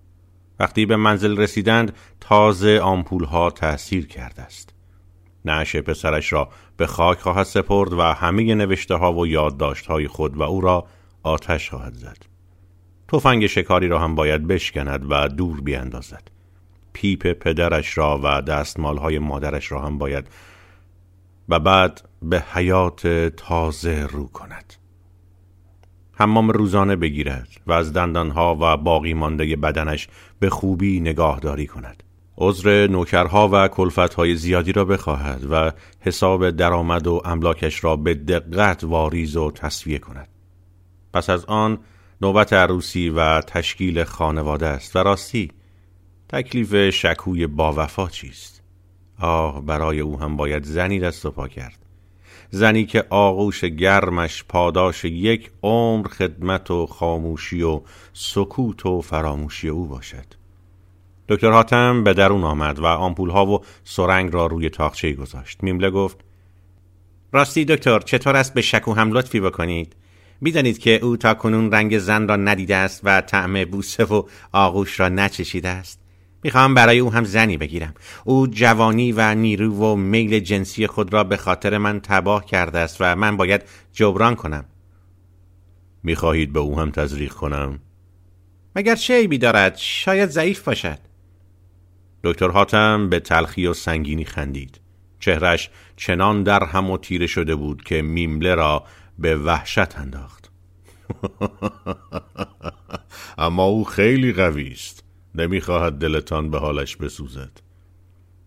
وقتی 0.59 0.85
به 0.85 0.95
منزل 0.95 1.37
رسیدند 1.37 1.95
تازه 2.19 2.79
آمپول 2.79 3.23
ها 3.23 3.49
تأثیر 3.49 4.07
کرده 4.07 4.41
است 4.41 4.73
نعش 5.45 5.75
پسرش 5.75 6.33
را 6.33 6.49
به 6.77 6.87
خاک 6.87 7.19
خواهد 7.19 7.45
سپرد 7.45 7.93
و 7.93 8.01
همه 8.01 8.55
نوشته 8.55 8.95
ها 8.95 9.13
و 9.13 9.27
یادداشت 9.27 9.85
های 9.85 10.07
خود 10.07 10.37
و 10.37 10.43
او 10.43 10.61
را 10.61 10.87
آتش 11.23 11.69
خواهد 11.69 11.93
زد 11.93 12.17
تفنگ 13.07 13.47
شکاری 13.47 13.87
را 13.87 13.99
هم 13.99 14.15
باید 14.15 14.47
بشکند 14.47 15.05
و 15.09 15.27
دور 15.27 15.61
بیاندازد 15.61 16.38
پیپ 16.93 17.33
پدرش 17.33 17.97
را 17.97 18.19
و 18.23 18.41
دستمال 18.41 18.97
های 18.97 19.19
مادرش 19.19 19.71
را 19.71 19.81
هم 19.81 19.97
باید 19.97 20.27
و 21.49 21.59
بعد 21.59 22.09
به 22.21 22.43
حیات 22.53 23.07
تازه 23.27 24.07
رو 24.11 24.27
کند. 24.27 24.73
حمام 26.13 26.49
روزانه 26.49 26.95
بگیرد 26.95 27.47
و 27.67 27.71
از 27.71 27.93
دندانها 27.93 28.57
و 28.61 28.77
باقی 28.77 29.13
مانده 29.13 29.55
بدنش 29.55 30.07
به 30.39 30.49
خوبی 30.49 30.99
نگاهداری 30.99 31.67
کند. 31.67 32.03
عذر 32.37 32.87
نوکرها 32.87 33.49
و 33.51 33.67
کلفتهای 33.67 34.35
زیادی 34.35 34.71
را 34.71 34.85
بخواهد 34.85 35.47
و 35.51 35.71
حساب 35.99 36.49
درآمد 36.49 37.07
و 37.07 37.21
املاکش 37.25 37.83
را 37.83 37.95
به 37.95 38.13
دقت 38.13 38.83
واریز 38.83 39.37
و 39.37 39.51
تصویه 39.51 39.99
کند. 39.99 40.27
پس 41.13 41.29
از 41.29 41.45
آن 41.45 41.79
نوبت 42.21 42.53
عروسی 42.53 43.09
و 43.09 43.41
تشکیل 43.41 44.03
خانواده 44.03 44.67
است 44.67 44.95
و 44.95 44.99
راستی 44.99 45.51
تکلیف 46.29 46.89
شکوی 46.89 47.47
با 47.47 47.73
وفا 47.73 48.07
چیست؟ 48.07 48.61
آه 49.19 49.65
برای 49.65 49.99
او 49.99 50.19
هم 50.19 50.37
باید 50.37 50.63
زنی 50.63 50.99
دست 50.99 51.25
و 51.25 51.31
پا 51.31 51.47
کرد. 51.47 51.85
زنی 52.49 52.85
که 52.85 53.05
آغوش 53.09 53.63
گرمش 53.65 54.43
پاداش 54.43 55.05
یک 55.05 55.51
عمر 55.63 56.07
خدمت 56.07 56.71
و 56.71 56.85
خاموشی 56.85 57.61
و 57.61 57.81
سکوت 58.13 58.85
و 58.85 59.01
فراموشی 59.01 59.69
او 59.69 59.87
باشد. 59.87 60.25
دکتر 61.29 61.51
حاتم 61.51 62.03
به 62.03 62.13
درون 62.13 62.43
آمد 62.43 62.79
و 62.79 62.85
آمپول 62.85 63.29
ها 63.29 63.45
و 63.45 63.61
سرنگ 63.83 64.33
را 64.33 64.45
روی 64.45 64.69
تاخچه 64.69 65.13
گذاشت. 65.13 65.63
میمله 65.63 65.89
گفت 65.89 66.17
راستی 67.31 67.65
دکتر 67.65 67.99
چطور 67.99 68.35
است 68.35 68.53
به 68.53 68.61
شکو 68.61 68.93
هم 68.93 69.11
لطفی 69.11 69.39
بکنید؟ 69.39 69.95
می‌دانید 70.41 70.79
که 70.79 70.99
او 71.03 71.17
تا 71.17 71.33
کنون 71.33 71.71
رنگ 71.71 71.97
زن 71.97 72.27
را 72.27 72.35
ندیده 72.35 72.75
است 72.75 73.01
و 73.03 73.21
طعم 73.21 73.65
بوسه 73.65 74.03
و 74.03 74.23
آغوش 74.51 74.99
را 74.99 75.09
نچشیده 75.09 75.69
است. 75.69 76.08
می‌خواهم 76.43 76.73
برای 76.73 76.99
او 76.99 77.13
هم 77.13 77.23
زنی 77.23 77.57
بگیرم. 77.57 77.93
او 78.23 78.47
جوانی 78.47 79.11
و 79.11 79.35
نیرو 79.35 79.73
و 79.73 79.95
میل 79.95 80.39
جنسی 80.39 80.87
خود 80.87 81.13
را 81.13 81.23
به 81.23 81.37
خاطر 81.37 81.77
من 81.77 81.99
تباه 81.99 82.45
کرده 82.45 82.79
است 82.79 82.97
و 82.99 83.15
من 83.15 83.37
باید 83.37 83.61
جبران 83.93 84.35
کنم. 84.35 84.65
می‌خواهید 86.03 86.53
به 86.53 86.59
او 86.59 86.79
هم 86.79 86.91
تزریق 86.91 87.33
کنم؟ 87.33 87.79
مگر 88.75 88.95
چه 88.95 89.13
عیبی 89.13 89.37
دارد؟ 89.37 89.77
شاید 89.77 90.29
ضعیف 90.29 90.63
باشد. 90.63 90.99
دکتر 92.23 92.49
حاتم 92.49 93.09
به 93.09 93.19
تلخی 93.19 93.67
و 93.67 93.73
سنگینی 93.73 94.25
خندید. 94.25 94.79
چهرش 95.19 95.69
چنان 95.95 96.43
در 96.43 96.63
هم 96.63 96.89
و 96.89 96.97
تیره 96.97 97.27
شده 97.27 97.55
بود 97.55 97.83
که 97.83 98.01
میمله 98.01 98.55
را 98.55 98.83
به 99.19 99.35
وحشت 99.35 99.97
انداخت. 99.97 100.51
اما 103.37 103.63
او 103.63 103.83
خیلی 103.83 104.33
قوی 104.33 104.71
است. 104.71 104.98
نمی‌خواهد 105.35 105.93
دلتان 105.93 106.51
به 106.51 106.59
حالش 106.59 106.95
بسوزد. 106.95 107.51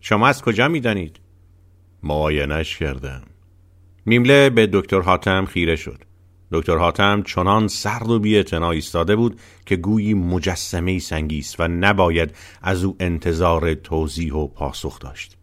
شما 0.00 0.28
از 0.28 0.42
کجا 0.42 0.68
می‌دانید؟ 0.68 1.20
معاینش 2.02 2.76
کردم. 2.76 3.22
میمله 4.06 4.50
به 4.50 4.68
دکتر 4.72 5.00
حاتم 5.00 5.44
خیره 5.44 5.76
شد. 5.76 6.02
دکتر 6.52 6.76
حاتم 6.76 7.22
چنان 7.22 7.68
سرد 7.68 8.10
و 8.10 8.18
بی 8.18 8.44
ایستاده 8.52 9.16
بود 9.16 9.40
که 9.66 9.76
گویی 9.76 10.14
مجسمه 10.14 10.98
سنگی 10.98 11.38
است 11.38 11.60
و 11.60 11.68
نباید 11.68 12.36
از 12.62 12.84
او 12.84 12.96
انتظار 13.00 13.74
توضیح 13.74 14.34
و 14.34 14.46
پاسخ 14.46 14.98
داشت. 14.98 15.36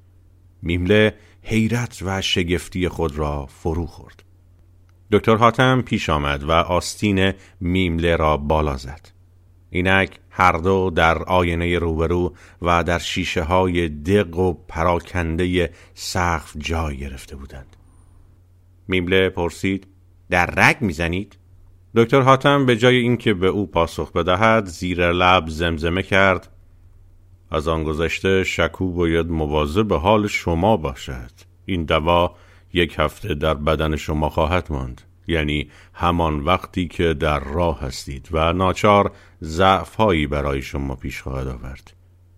میمله 0.61 1.15
حیرت 1.41 1.99
و 2.05 2.21
شگفتی 2.21 2.87
خود 2.87 3.15
را 3.15 3.45
فرو 3.45 3.85
خورد. 3.85 4.23
دکتر 5.11 5.35
حاتم 5.35 5.81
پیش 5.81 6.09
آمد 6.09 6.43
و 6.43 6.51
آستین 6.51 7.33
میمله 7.59 8.15
را 8.15 8.37
بالا 8.37 8.77
زد. 8.77 9.18
اینک 9.69 10.19
هر 10.29 10.51
دو 10.51 10.89
در 10.89 11.23
آینه 11.23 11.79
روبرو 11.79 12.35
و 12.61 12.83
در 12.83 12.99
شیشه 12.99 13.43
های 13.43 13.89
دق 13.89 14.37
و 14.37 14.53
پراکنده 14.53 15.69
سقف 15.93 16.53
جای 16.57 16.97
گرفته 16.97 17.35
بودند. 17.35 17.75
میمله 18.87 19.29
پرسید 19.29 19.87
در 20.29 20.45
رگ 20.45 20.77
می‌زنید؟ 20.81 21.37
دکتر 21.95 22.21
حاتم 22.21 22.65
به 22.65 22.77
جای 22.77 22.95
اینکه 22.95 23.33
به 23.33 23.47
او 23.47 23.67
پاسخ 23.67 24.11
بدهد 24.11 24.65
زیر 24.65 25.11
لب 25.11 25.49
زمزمه 25.49 26.03
کرد. 26.03 26.51
از 27.51 27.67
آن 27.67 27.83
گذشته 27.83 28.43
شکو 28.43 28.91
باید 28.91 29.27
مواظب 29.27 29.87
به 29.87 29.99
حال 29.99 30.27
شما 30.27 30.77
باشد. 30.77 31.31
این 31.65 31.83
دوا 31.85 32.35
یک 32.73 32.95
هفته 32.99 33.33
در 33.33 33.53
بدن 33.53 33.95
شما 33.95 34.29
خواهد 34.29 34.67
ماند. 34.69 35.01
یعنی 35.29 35.69
همان 35.93 36.39
وقتی 36.39 36.87
که 36.87 37.13
در 37.13 37.39
راه 37.39 37.81
هستید 37.81 38.29
و 38.31 38.53
ناچار 38.53 39.11
ضعفهایی 39.43 40.27
برای 40.27 40.61
شما 40.61 40.95
پیش 40.95 41.21
خواهد 41.21 41.47
آورد. 41.47 41.93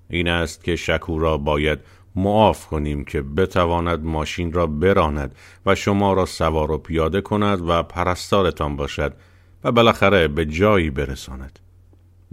این 0.10 0.28
است 0.28 0.64
که 0.64 0.76
شکو 0.76 1.20
را 1.20 1.38
باید 1.38 1.80
معاف 2.16 2.68
کنیم 2.68 3.04
که 3.04 3.22
بتواند 3.22 4.04
ماشین 4.04 4.54
را 4.54 4.68
براند 4.68 5.36
و 5.66 5.76
شما 5.76 6.14
را 6.14 6.26
سوار 6.26 6.72
و 6.72 6.78
پیاده 6.78 7.22
کند 7.22 7.70
و 7.70 7.84
پرستارتان 7.84 8.76
باشد 8.76 9.14
و 9.64 9.72
بالاخره 9.72 10.28
به 10.28 10.46
جایی 10.46 10.90
برساند. 10.90 11.60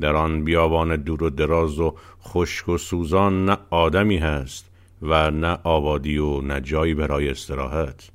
در 0.01 0.17
آن 0.17 0.45
بیابان 0.45 0.97
دور 0.97 1.23
و 1.23 1.31
دراز 1.31 1.79
و 1.79 1.95
خشک 2.23 2.69
و 2.69 2.79
سوزان 2.79 3.45
نه 3.45 3.59
آدمی 3.71 4.17
هست 4.17 4.71
و 5.03 5.31
نه 5.31 5.59
آبادی 5.65 6.19
و 6.19 6.41
نه 6.41 6.61
جایی 6.61 6.95
برای 6.95 7.29
استراحت. 7.29 8.11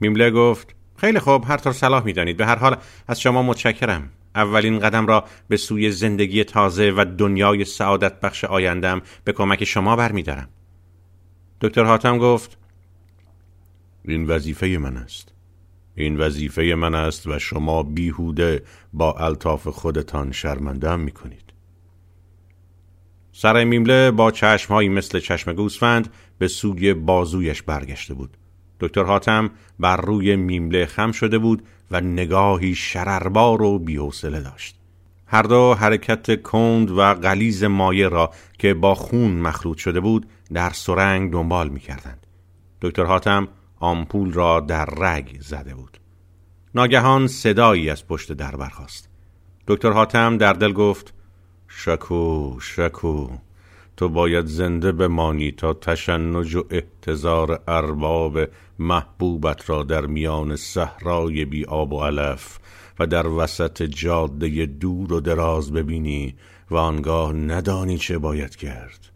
میمله 0.00 0.30
گفت 0.30 0.74
خیلی 0.98 1.18
خوب 1.18 1.44
هر 1.48 1.56
طور 1.56 1.72
صلاح 1.72 2.04
می‌دانید. 2.04 2.36
به 2.36 2.46
هر 2.46 2.56
حال 2.56 2.76
از 3.08 3.20
شما 3.20 3.42
متشکرم. 3.42 4.10
اولین 4.34 4.78
قدم 4.78 5.06
را 5.06 5.24
به 5.48 5.56
سوی 5.56 5.90
زندگی 5.90 6.44
تازه 6.44 6.92
و 6.96 7.04
دنیای 7.18 7.64
سعادت 7.64 8.20
بخش 8.20 8.44
آیندم 8.44 9.02
به 9.24 9.32
کمک 9.32 9.64
شما 9.64 9.96
برمیدارم. 9.96 10.48
دکتر 11.60 11.84
حاتم 11.84 12.18
گفت 12.18 12.58
این 14.04 14.26
وظیفه 14.26 14.66
من 14.66 14.96
است. 14.96 15.32
این 15.94 16.16
وظیفه 16.16 16.62
من 16.62 16.94
است 16.94 17.26
و 17.26 17.38
شما 17.38 17.82
بیهوده 17.82 18.62
با 18.92 19.12
الطاف 19.12 19.68
خودتان 19.68 20.32
شرمندم 20.32 21.00
می 21.00 21.12
کنید 21.12 21.52
سر 23.32 23.64
میمله 23.64 24.10
با 24.10 24.30
چشمهایی 24.30 24.88
مثل 24.88 25.20
چشم 25.20 25.52
گوسفند 25.52 26.12
به 26.38 26.48
سوی 26.48 26.94
بازویش 26.94 27.62
برگشته 27.62 28.14
بود. 28.14 28.37
دکتر 28.80 29.02
حاتم 29.02 29.50
بر 29.78 29.96
روی 29.96 30.36
میمله 30.36 30.86
خم 30.86 31.12
شده 31.12 31.38
بود 31.38 31.62
و 31.90 32.00
نگاهی 32.00 32.74
شرربار 32.74 33.62
و 33.62 33.78
بیحوصله 33.78 34.40
داشت 34.40 34.78
هر 35.26 35.42
دو 35.42 35.74
حرکت 35.74 36.42
کند 36.42 36.90
و 36.90 37.14
غلیز 37.14 37.64
مایه 37.64 38.08
را 38.08 38.30
که 38.58 38.74
با 38.74 38.94
خون 38.94 39.30
مخلوط 39.30 39.78
شده 39.78 40.00
بود 40.00 40.26
در 40.52 40.70
سرنگ 40.70 41.32
دنبال 41.32 41.68
می 41.68 41.80
کردند. 41.80 42.26
دکتر 42.82 43.04
حاتم 43.04 43.48
آمپول 43.80 44.32
را 44.32 44.60
در 44.60 44.84
رگ 44.84 45.36
زده 45.40 45.74
بود. 45.74 45.98
ناگهان 46.74 47.26
صدایی 47.26 47.90
از 47.90 48.06
پشت 48.06 48.32
در 48.32 48.56
برخاست. 48.56 49.08
دکتر 49.66 49.90
حاتم 49.90 50.36
در 50.36 50.52
دل 50.52 50.72
گفت 50.72 51.14
شکو 51.68 52.56
شکو 52.60 53.28
تو 53.98 54.08
باید 54.08 54.46
زنده 54.46 54.92
بمانی 54.92 55.52
تا 55.52 55.74
تشنج 55.74 56.54
و 56.54 56.64
احتضار 56.70 57.60
ارباب 57.68 58.38
محبوبت 58.78 59.70
را 59.70 59.82
در 59.82 60.06
میان 60.06 60.56
صحرای 60.56 61.44
بی 61.44 61.64
آب 61.64 61.92
و 61.92 62.00
علف 62.00 62.58
و 62.98 63.06
در 63.06 63.26
وسط 63.26 63.82
جاده 63.82 64.66
دور 64.66 65.12
و 65.12 65.20
دراز 65.20 65.72
ببینی 65.72 66.34
و 66.70 66.76
آنگاه 66.76 67.32
ندانی 67.32 67.98
چه 67.98 68.18
باید 68.18 68.56
کرد. 68.56 69.08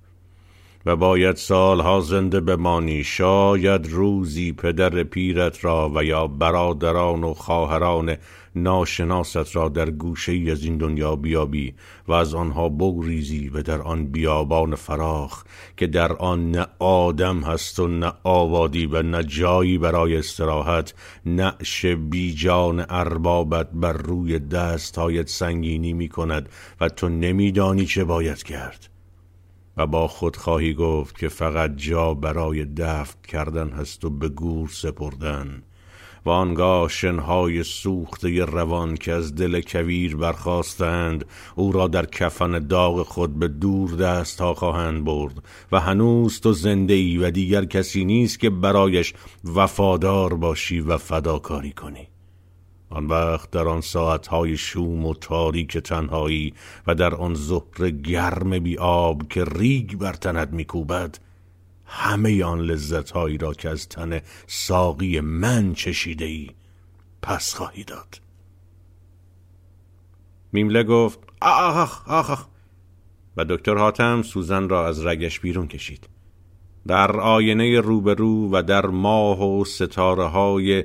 و 0.87 0.97
باید 0.97 1.37
سالها 1.37 2.01
زنده 2.01 2.41
بمانی 2.41 3.05
شاید 3.05 3.87
روزی 3.91 4.53
پدر 4.53 5.03
پیرت 5.03 5.65
را 5.65 5.93
و 5.95 6.05
یا 6.05 6.27
برادران 6.27 7.25
و 7.25 7.35
خواهران 7.35 8.17
ناشناست 8.57 9.57
را 9.57 9.69
در 9.69 9.91
گوشه 9.91 10.33
ای 10.33 10.51
از 10.51 10.65
این 10.65 10.77
دنیا 10.77 11.17
بیابی 11.17 11.75
و 12.09 12.13
از 12.13 12.35
آنها 12.35 12.69
بگریزی 12.69 13.49
و 13.49 13.63
در 13.63 13.83
آن 13.83 14.07
بیابان 14.07 14.75
فراخ 14.75 15.45
که 15.77 15.87
در 15.87 16.13
آن 16.13 16.51
نه 16.51 16.67
آدم 16.79 17.41
هست 17.41 17.81
و 17.81 17.89
نه 17.89 18.13
آوادی 18.25 18.87
و 18.87 19.03
نه 19.03 19.25
جایی 19.25 19.79
برای 19.79 20.17
استراحت 20.17 20.95
نعش 21.27 21.87
بیجان 21.87 22.87
اربابت 22.89 23.69
بر 23.73 23.93
روی 23.93 24.39
دستهایت 24.39 25.29
سنگینی 25.29 25.93
می 25.93 26.09
کند 26.09 26.49
و 26.81 26.89
تو 26.89 27.09
نمیدانی 27.09 27.87
چه 27.87 28.05
باید 28.05 28.43
کرد. 28.43 28.89
و 29.77 29.87
با 29.87 30.09
خود 30.09 30.37
خواهی 30.37 30.75
گفت 30.75 31.19
که 31.19 31.29
فقط 31.29 31.77
جا 31.77 32.15
برای 32.15 32.65
دفن 32.65 33.19
کردن 33.29 33.69
هست 33.69 34.05
و 34.05 34.11
به 34.11 34.29
گور 34.29 34.69
سپردن. 34.69 35.63
و 36.25 36.31
آنگاه 36.31 36.89
شنهای 36.89 37.63
سوخته 37.63 38.45
روان 38.45 38.97
که 38.97 39.13
از 39.13 39.35
دل 39.35 39.61
کویر 39.61 40.17
برخواستند 40.17 41.25
او 41.57 41.73
را 41.73 41.89
در 41.89 42.07
کفن 42.07 42.59
داغ 42.59 43.03
خود 43.03 43.39
به 43.39 43.49
دور 43.49 43.91
دست 43.91 44.41
ها 44.41 44.55
خواهند 44.55 45.05
برد 45.05 45.35
و 45.73 45.81
هنوز 45.81 46.41
تو 46.41 46.53
زنده 46.53 46.95
ای 46.95 47.19
و 47.19 47.31
دیگر 47.31 47.65
کسی 47.65 48.05
نیست 48.05 48.41
که 48.41 48.51
برایش 48.51 49.15
وفادار 49.45 50.35
باشی 50.35 50.81
و 50.81 50.99
فداکاری 50.99 51.73
کنی. 51.73 52.09
آن 52.91 53.07
وقت 53.07 53.51
در 53.51 53.69
آن 53.69 53.81
ساعتهای 53.81 54.57
شوم 54.57 55.07
و 55.07 55.15
تاریک 55.15 55.79
تنهایی 55.79 56.55
و 56.87 56.95
در 56.95 57.15
آن 57.15 57.35
ظهر 57.35 57.91
گرم 57.91 58.59
بی 58.59 58.79
آب 58.79 59.29
که 59.29 59.45
ریگ 59.45 59.97
بر 59.97 60.13
تنت 60.13 60.49
میکوبد 60.53 61.19
همه 61.95 62.45
آن 62.45 62.61
لذتهایی 62.61 63.39
را 63.39 63.53
که 63.53 63.69
از 63.69 63.89
تن 63.89 64.21
ساقی 64.47 65.21
من 65.21 65.75
چشیده 65.75 66.25
ای 66.25 66.51
پس 67.23 67.55
خواهی 67.55 67.85
داد. 67.85 68.21
میمله 70.53 70.83
گفت 70.83 71.19
آخ 71.41 72.09
آخ 72.09 72.31
آخ. 72.31 72.47
و 73.37 73.45
دکتر 73.45 73.77
حاتم 73.77 74.23
سوزن 74.23 74.69
را 74.69 74.89
از 74.89 75.07
رگش 75.07 75.41
بیرون 75.41 75.69
کشید. 75.69 76.09
در 76.87 77.21
آینه 77.21 77.81
روبرو 77.81 78.49
و 78.53 78.63
در 78.63 78.87
ماه 78.87 79.43
و 79.43 79.65
ستاره 79.65 80.25
های 80.25 80.85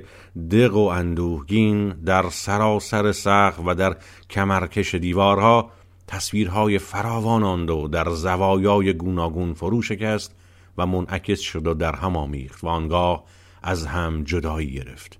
دق 0.50 0.74
و 0.74 0.78
اندوهگین 0.78 1.88
در 1.88 2.30
سراسر 2.30 3.12
سقف 3.12 3.60
و 3.66 3.74
در 3.74 3.96
کمرکش 4.30 4.94
دیوارها 4.94 5.70
تصویرهای 6.06 6.78
فراوان 6.78 7.44
آند 7.44 7.70
و 7.70 7.88
در 7.88 8.10
زوایای 8.10 8.92
گوناگون 8.92 9.54
فرو 9.54 9.82
شکست 9.82 10.37
و 10.78 10.86
منعکس 10.86 11.40
شد 11.40 11.66
و 11.66 11.74
در 11.74 11.96
هم 11.96 12.16
آمیخت 12.16 12.64
و 12.64 12.68
آنگاه 12.68 13.24
از 13.62 13.86
هم 13.86 14.24
جدایی 14.24 14.72
گرفت. 14.72 15.18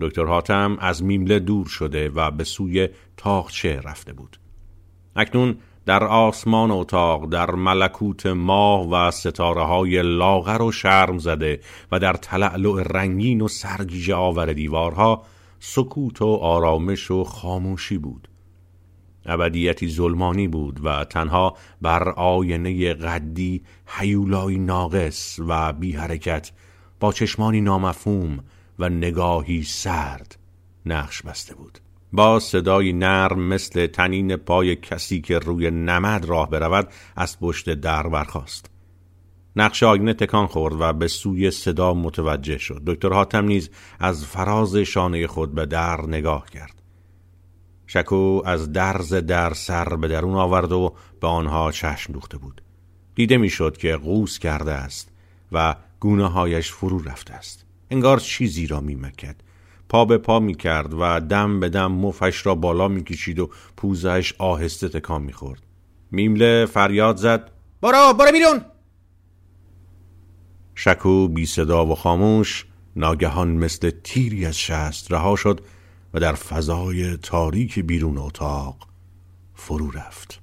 دکتر 0.00 0.24
حاتم 0.24 0.76
از 0.80 1.04
میمله 1.04 1.38
دور 1.38 1.66
شده 1.66 2.08
و 2.08 2.30
به 2.30 2.44
سوی 2.44 2.88
تاخچه 3.16 3.80
رفته 3.80 4.12
بود. 4.12 4.36
اکنون 5.16 5.56
در 5.86 6.04
آسمان 6.04 6.70
اتاق 6.70 7.28
در 7.28 7.50
ملکوت 7.50 8.26
ماه 8.26 8.88
و 8.90 9.10
ستاره 9.10 9.62
های 9.62 10.02
لاغر 10.02 10.62
و 10.62 10.72
شرم 10.72 11.18
زده 11.18 11.60
و 11.92 11.98
در 11.98 12.12
تلعلع 12.12 12.82
رنگین 12.82 13.40
و 13.40 13.48
سرگیجه 13.48 14.14
آور 14.14 14.52
دیوارها 14.52 15.22
سکوت 15.60 16.22
و 16.22 16.26
آرامش 16.26 17.10
و 17.10 17.24
خاموشی 17.24 17.98
بود. 17.98 18.28
ابدیتی 19.26 19.88
ظلمانی 19.88 20.48
بود 20.48 20.80
و 20.84 21.04
تنها 21.04 21.56
بر 21.82 22.08
آینه 22.08 22.94
قدی 22.94 23.62
حیولای 23.86 24.58
ناقص 24.58 25.40
و 25.48 25.72
بی 25.72 25.92
حرکت 25.92 26.52
با 27.00 27.12
چشمانی 27.12 27.60
نامفهوم 27.60 28.38
و 28.78 28.88
نگاهی 28.88 29.62
سرد 29.62 30.36
نقش 30.86 31.22
بسته 31.22 31.54
بود. 31.54 31.78
با 32.12 32.40
صدایی 32.40 32.92
نرم 32.92 33.40
مثل 33.40 33.86
تنین 33.86 34.36
پای 34.36 34.76
کسی 34.76 35.20
که 35.20 35.38
روی 35.38 35.70
نمد 35.70 36.24
راه 36.24 36.50
برود 36.50 36.88
از 37.16 37.40
پشت 37.40 37.74
در 37.74 38.08
برخاست. 38.08 38.70
نقش 39.56 39.82
آینه 39.82 40.14
تکان 40.14 40.46
خورد 40.46 40.74
و 40.80 40.92
به 40.92 41.08
سوی 41.08 41.50
صدا 41.50 41.94
متوجه 41.94 42.58
شد. 42.58 42.82
دکتر 42.86 43.12
حاتم 43.12 43.44
نیز 43.44 43.70
از 43.98 44.26
فراز 44.26 44.76
شانه 44.76 45.26
خود 45.26 45.54
به 45.54 45.66
در 45.66 46.00
نگاه 46.06 46.50
کرد. 46.50 46.81
شکو 47.92 48.42
از 48.44 48.72
درز 48.72 49.14
در 49.14 49.54
سر 49.54 49.96
به 49.96 50.08
درون 50.08 50.34
آورد 50.34 50.72
و 50.72 50.94
به 51.20 51.26
آنها 51.26 51.72
چشم 51.72 52.12
دوخته 52.12 52.38
بود. 52.38 52.62
دیده 53.14 53.36
می‌شد 53.36 53.76
که 53.76 53.96
قوس 53.96 54.38
کرده 54.38 54.72
است 54.72 55.08
و 55.52 55.76
گونه 56.00 56.28
هایش 56.28 56.72
فرو 56.72 57.02
رفته 57.02 57.34
است. 57.34 57.64
انگار 57.90 58.20
چیزی 58.20 58.66
را 58.66 58.80
میمکد. 58.80 59.36
پا 59.88 60.04
به 60.04 60.18
پا 60.18 60.40
می 60.40 60.54
کرد 60.54 60.94
و 60.94 61.20
دم 61.20 61.60
به 61.60 61.68
دم 61.68 61.92
مفش 61.92 62.46
را 62.46 62.54
بالا 62.54 62.88
می 62.88 63.04
کشید 63.04 63.38
و 63.38 63.50
پوزش 63.76 64.34
آهسته 64.38 64.88
تکان 64.88 65.22
می 65.22 65.32
خورد. 65.32 65.62
میمله 66.10 66.66
فریاد 66.66 67.16
زد 67.16 67.50
برو 67.82 68.12
برو 68.18 68.32
بیرون! 68.32 68.60
شکو 70.74 71.28
بی 71.28 71.46
صدا 71.46 71.86
و 71.86 71.94
خاموش 71.94 72.66
ناگهان 72.96 73.48
مثل 73.48 73.90
تیری 74.04 74.46
از 74.46 74.58
شست 74.58 75.12
رها 75.12 75.36
شد 75.36 75.60
و 76.14 76.20
در 76.20 76.34
فضای 76.34 77.16
تاریک 77.16 77.78
بیرون 77.78 78.18
اتاق 78.18 78.88
فرو 79.54 79.90
رفت. 79.90 80.41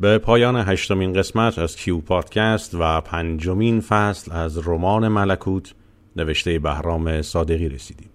به 0.00 0.18
پایان 0.18 0.56
هشتمین 0.56 1.12
قسمت 1.12 1.58
از 1.58 1.76
کیو 1.76 1.98
پادکست 1.98 2.74
و 2.74 3.00
پنجمین 3.00 3.80
فصل 3.80 4.32
از 4.32 4.68
رمان 4.68 5.08
ملکوت 5.08 5.74
نوشته 6.16 6.58
بهرام 6.58 7.22
صادقی 7.22 7.68
رسیدیم. 7.68 8.08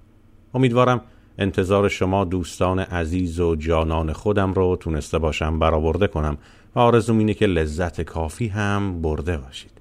امیدوارم 0.53 1.01
انتظار 1.37 1.89
شما 1.89 2.25
دوستان 2.25 2.79
عزیز 2.79 3.39
و 3.39 3.55
جانان 3.55 4.13
خودم 4.13 4.53
رو 4.53 4.77
تونسته 4.79 5.17
باشم 5.17 5.59
برآورده 5.59 6.07
کنم 6.07 6.37
و 6.75 6.79
آرزوم 6.79 7.17
اینه 7.17 7.33
که 7.33 7.45
لذت 7.45 8.01
کافی 8.01 8.47
هم 8.47 9.01
برده 9.01 9.37
باشید. 9.37 9.71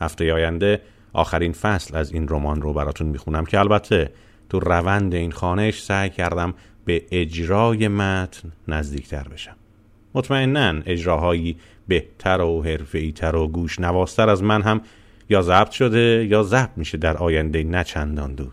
هفته 0.00 0.32
آینده 0.32 0.80
آخرین 1.12 1.52
فصل 1.52 1.96
از 1.96 2.12
این 2.12 2.28
رمان 2.28 2.62
رو 2.62 2.72
براتون 2.72 3.06
می‌خونم 3.06 3.44
که 3.44 3.58
البته 3.58 4.12
تو 4.48 4.60
روند 4.60 5.14
این 5.14 5.32
خانش 5.32 5.82
سعی 5.82 6.10
کردم 6.10 6.54
به 6.84 7.04
اجرای 7.10 7.88
متن 7.88 8.52
نزدیکتر 8.68 9.28
بشم. 9.28 9.56
مطمئنا 10.14 10.82
اجراهایی 10.86 11.56
بهتر 11.88 12.40
و 12.40 12.62
حرفه‌ای‌تر 12.62 13.36
و 13.36 13.48
گوش 13.48 13.80
نواستر 13.80 14.30
از 14.30 14.42
من 14.42 14.62
هم 14.62 14.80
یا 15.30 15.42
ضبط 15.42 15.70
شده 15.70 16.26
یا 16.30 16.42
ضبط 16.42 16.70
میشه 16.76 16.98
در 16.98 17.16
آینده 17.16 17.64
نه 17.64 17.84
چندان 17.84 18.34
دور. 18.34 18.52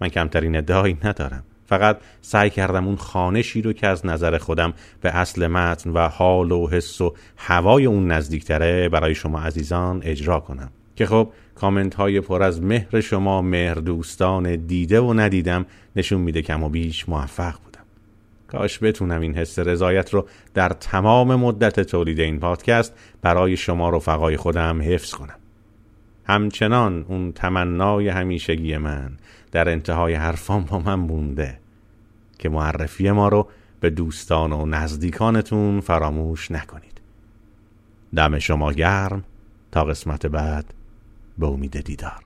من 0.00 0.08
کمترین 0.08 0.56
ادعایی 0.56 0.96
ندارم. 1.04 1.42
فقط 1.66 1.98
سعی 2.20 2.50
کردم 2.50 2.86
اون 2.86 2.96
خانشی 2.96 3.62
رو 3.62 3.72
که 3.72 3.86
از 3.86 4.06
نظر 4.06 4.38
خودم 4.38 4.72
به 5.00 5.16
اصل 5.16 5.46
متن 5.46 5.90
و 5.90 6.08
حال 6.08 6.52
و 6.52 6.68
حس 6.68 7.00
و 7.00 7.14
هوای 7.36 7.86
اون 7.86 8.12
نزدیکتره 8.12 8.88
برای 8.88 9.14
شما 9.14 9.40
عزیزان 9.40 10.00
اجرا 10.04 10.40
کنم. 10.40 10.70
که 10.96 11.06
خب 11.06 11.28
کامنت 11.54 11.94
های 11.94 12.20
پر 12.20 12.42
از 12.42 12.62
مهر 12.62 13.00
شما 13.00 13.42
مهر 13.42 13.74
دوستان 13.74 14.56
دیده 14.56 15.00
و 15.00 15.14
ندیدم 15.14 15.66
نشون 15.96 16.20
میده 16.20 16.42
کم 16.42 16.62
و 16.62 16.68
بیش 16.68 17.08
موفق 17.08 17.54
کاش 18.48 18.78
بتونم 18.82 19.20
این 19.20 19.34
حس 19.34 19.58
رضایت 19.58 20.14
رو 20.14 20.28
در 20.54 20.68
تمام 20.68 21.34
مدت 21.34 21.80
تولید 21.80 22.20
این 22.20 22.40
پادکست 22.40 22.94
برای 23.22 23.56
شما 23.56 23.90
رفقای 23.90 24.36
خودم 24.36 24.82
حفظ 24.82 25.14
کنم. 25.14 25.38
همچنان 26.24 27.04
اون 27.08 27.32
تمنای 27.32 28.08
همیشگی 28.08 28.76
من 28.76 29.16
در 29.52 29.68
انتهای 29.68 30.14
حرفام 30.14 30.64
با 30.64 30.78
من 30.78 30.94
مونده 30.94 31.58
که 32.38 32.48
معرفی 32.48 33.10
ما 33.10 33.28
رو 33.28 33.48
به 33.80 33.90
دوستان 33.90 34.52
و 34.52 34.66
نزدیکانتون 34.66 35.80
فراموش 35.80 36.50
نکنید. 36.50 37.00
دم 38.16 38.38
شما 38.38 38.72
گرم 38.72 39.24
تا 39.72 39.84
قسمت 39.84 40.26
بعد 40.26 40.74
به 41.38 41.46
امید 41.46 41.80
دیدار. 41.80 42.25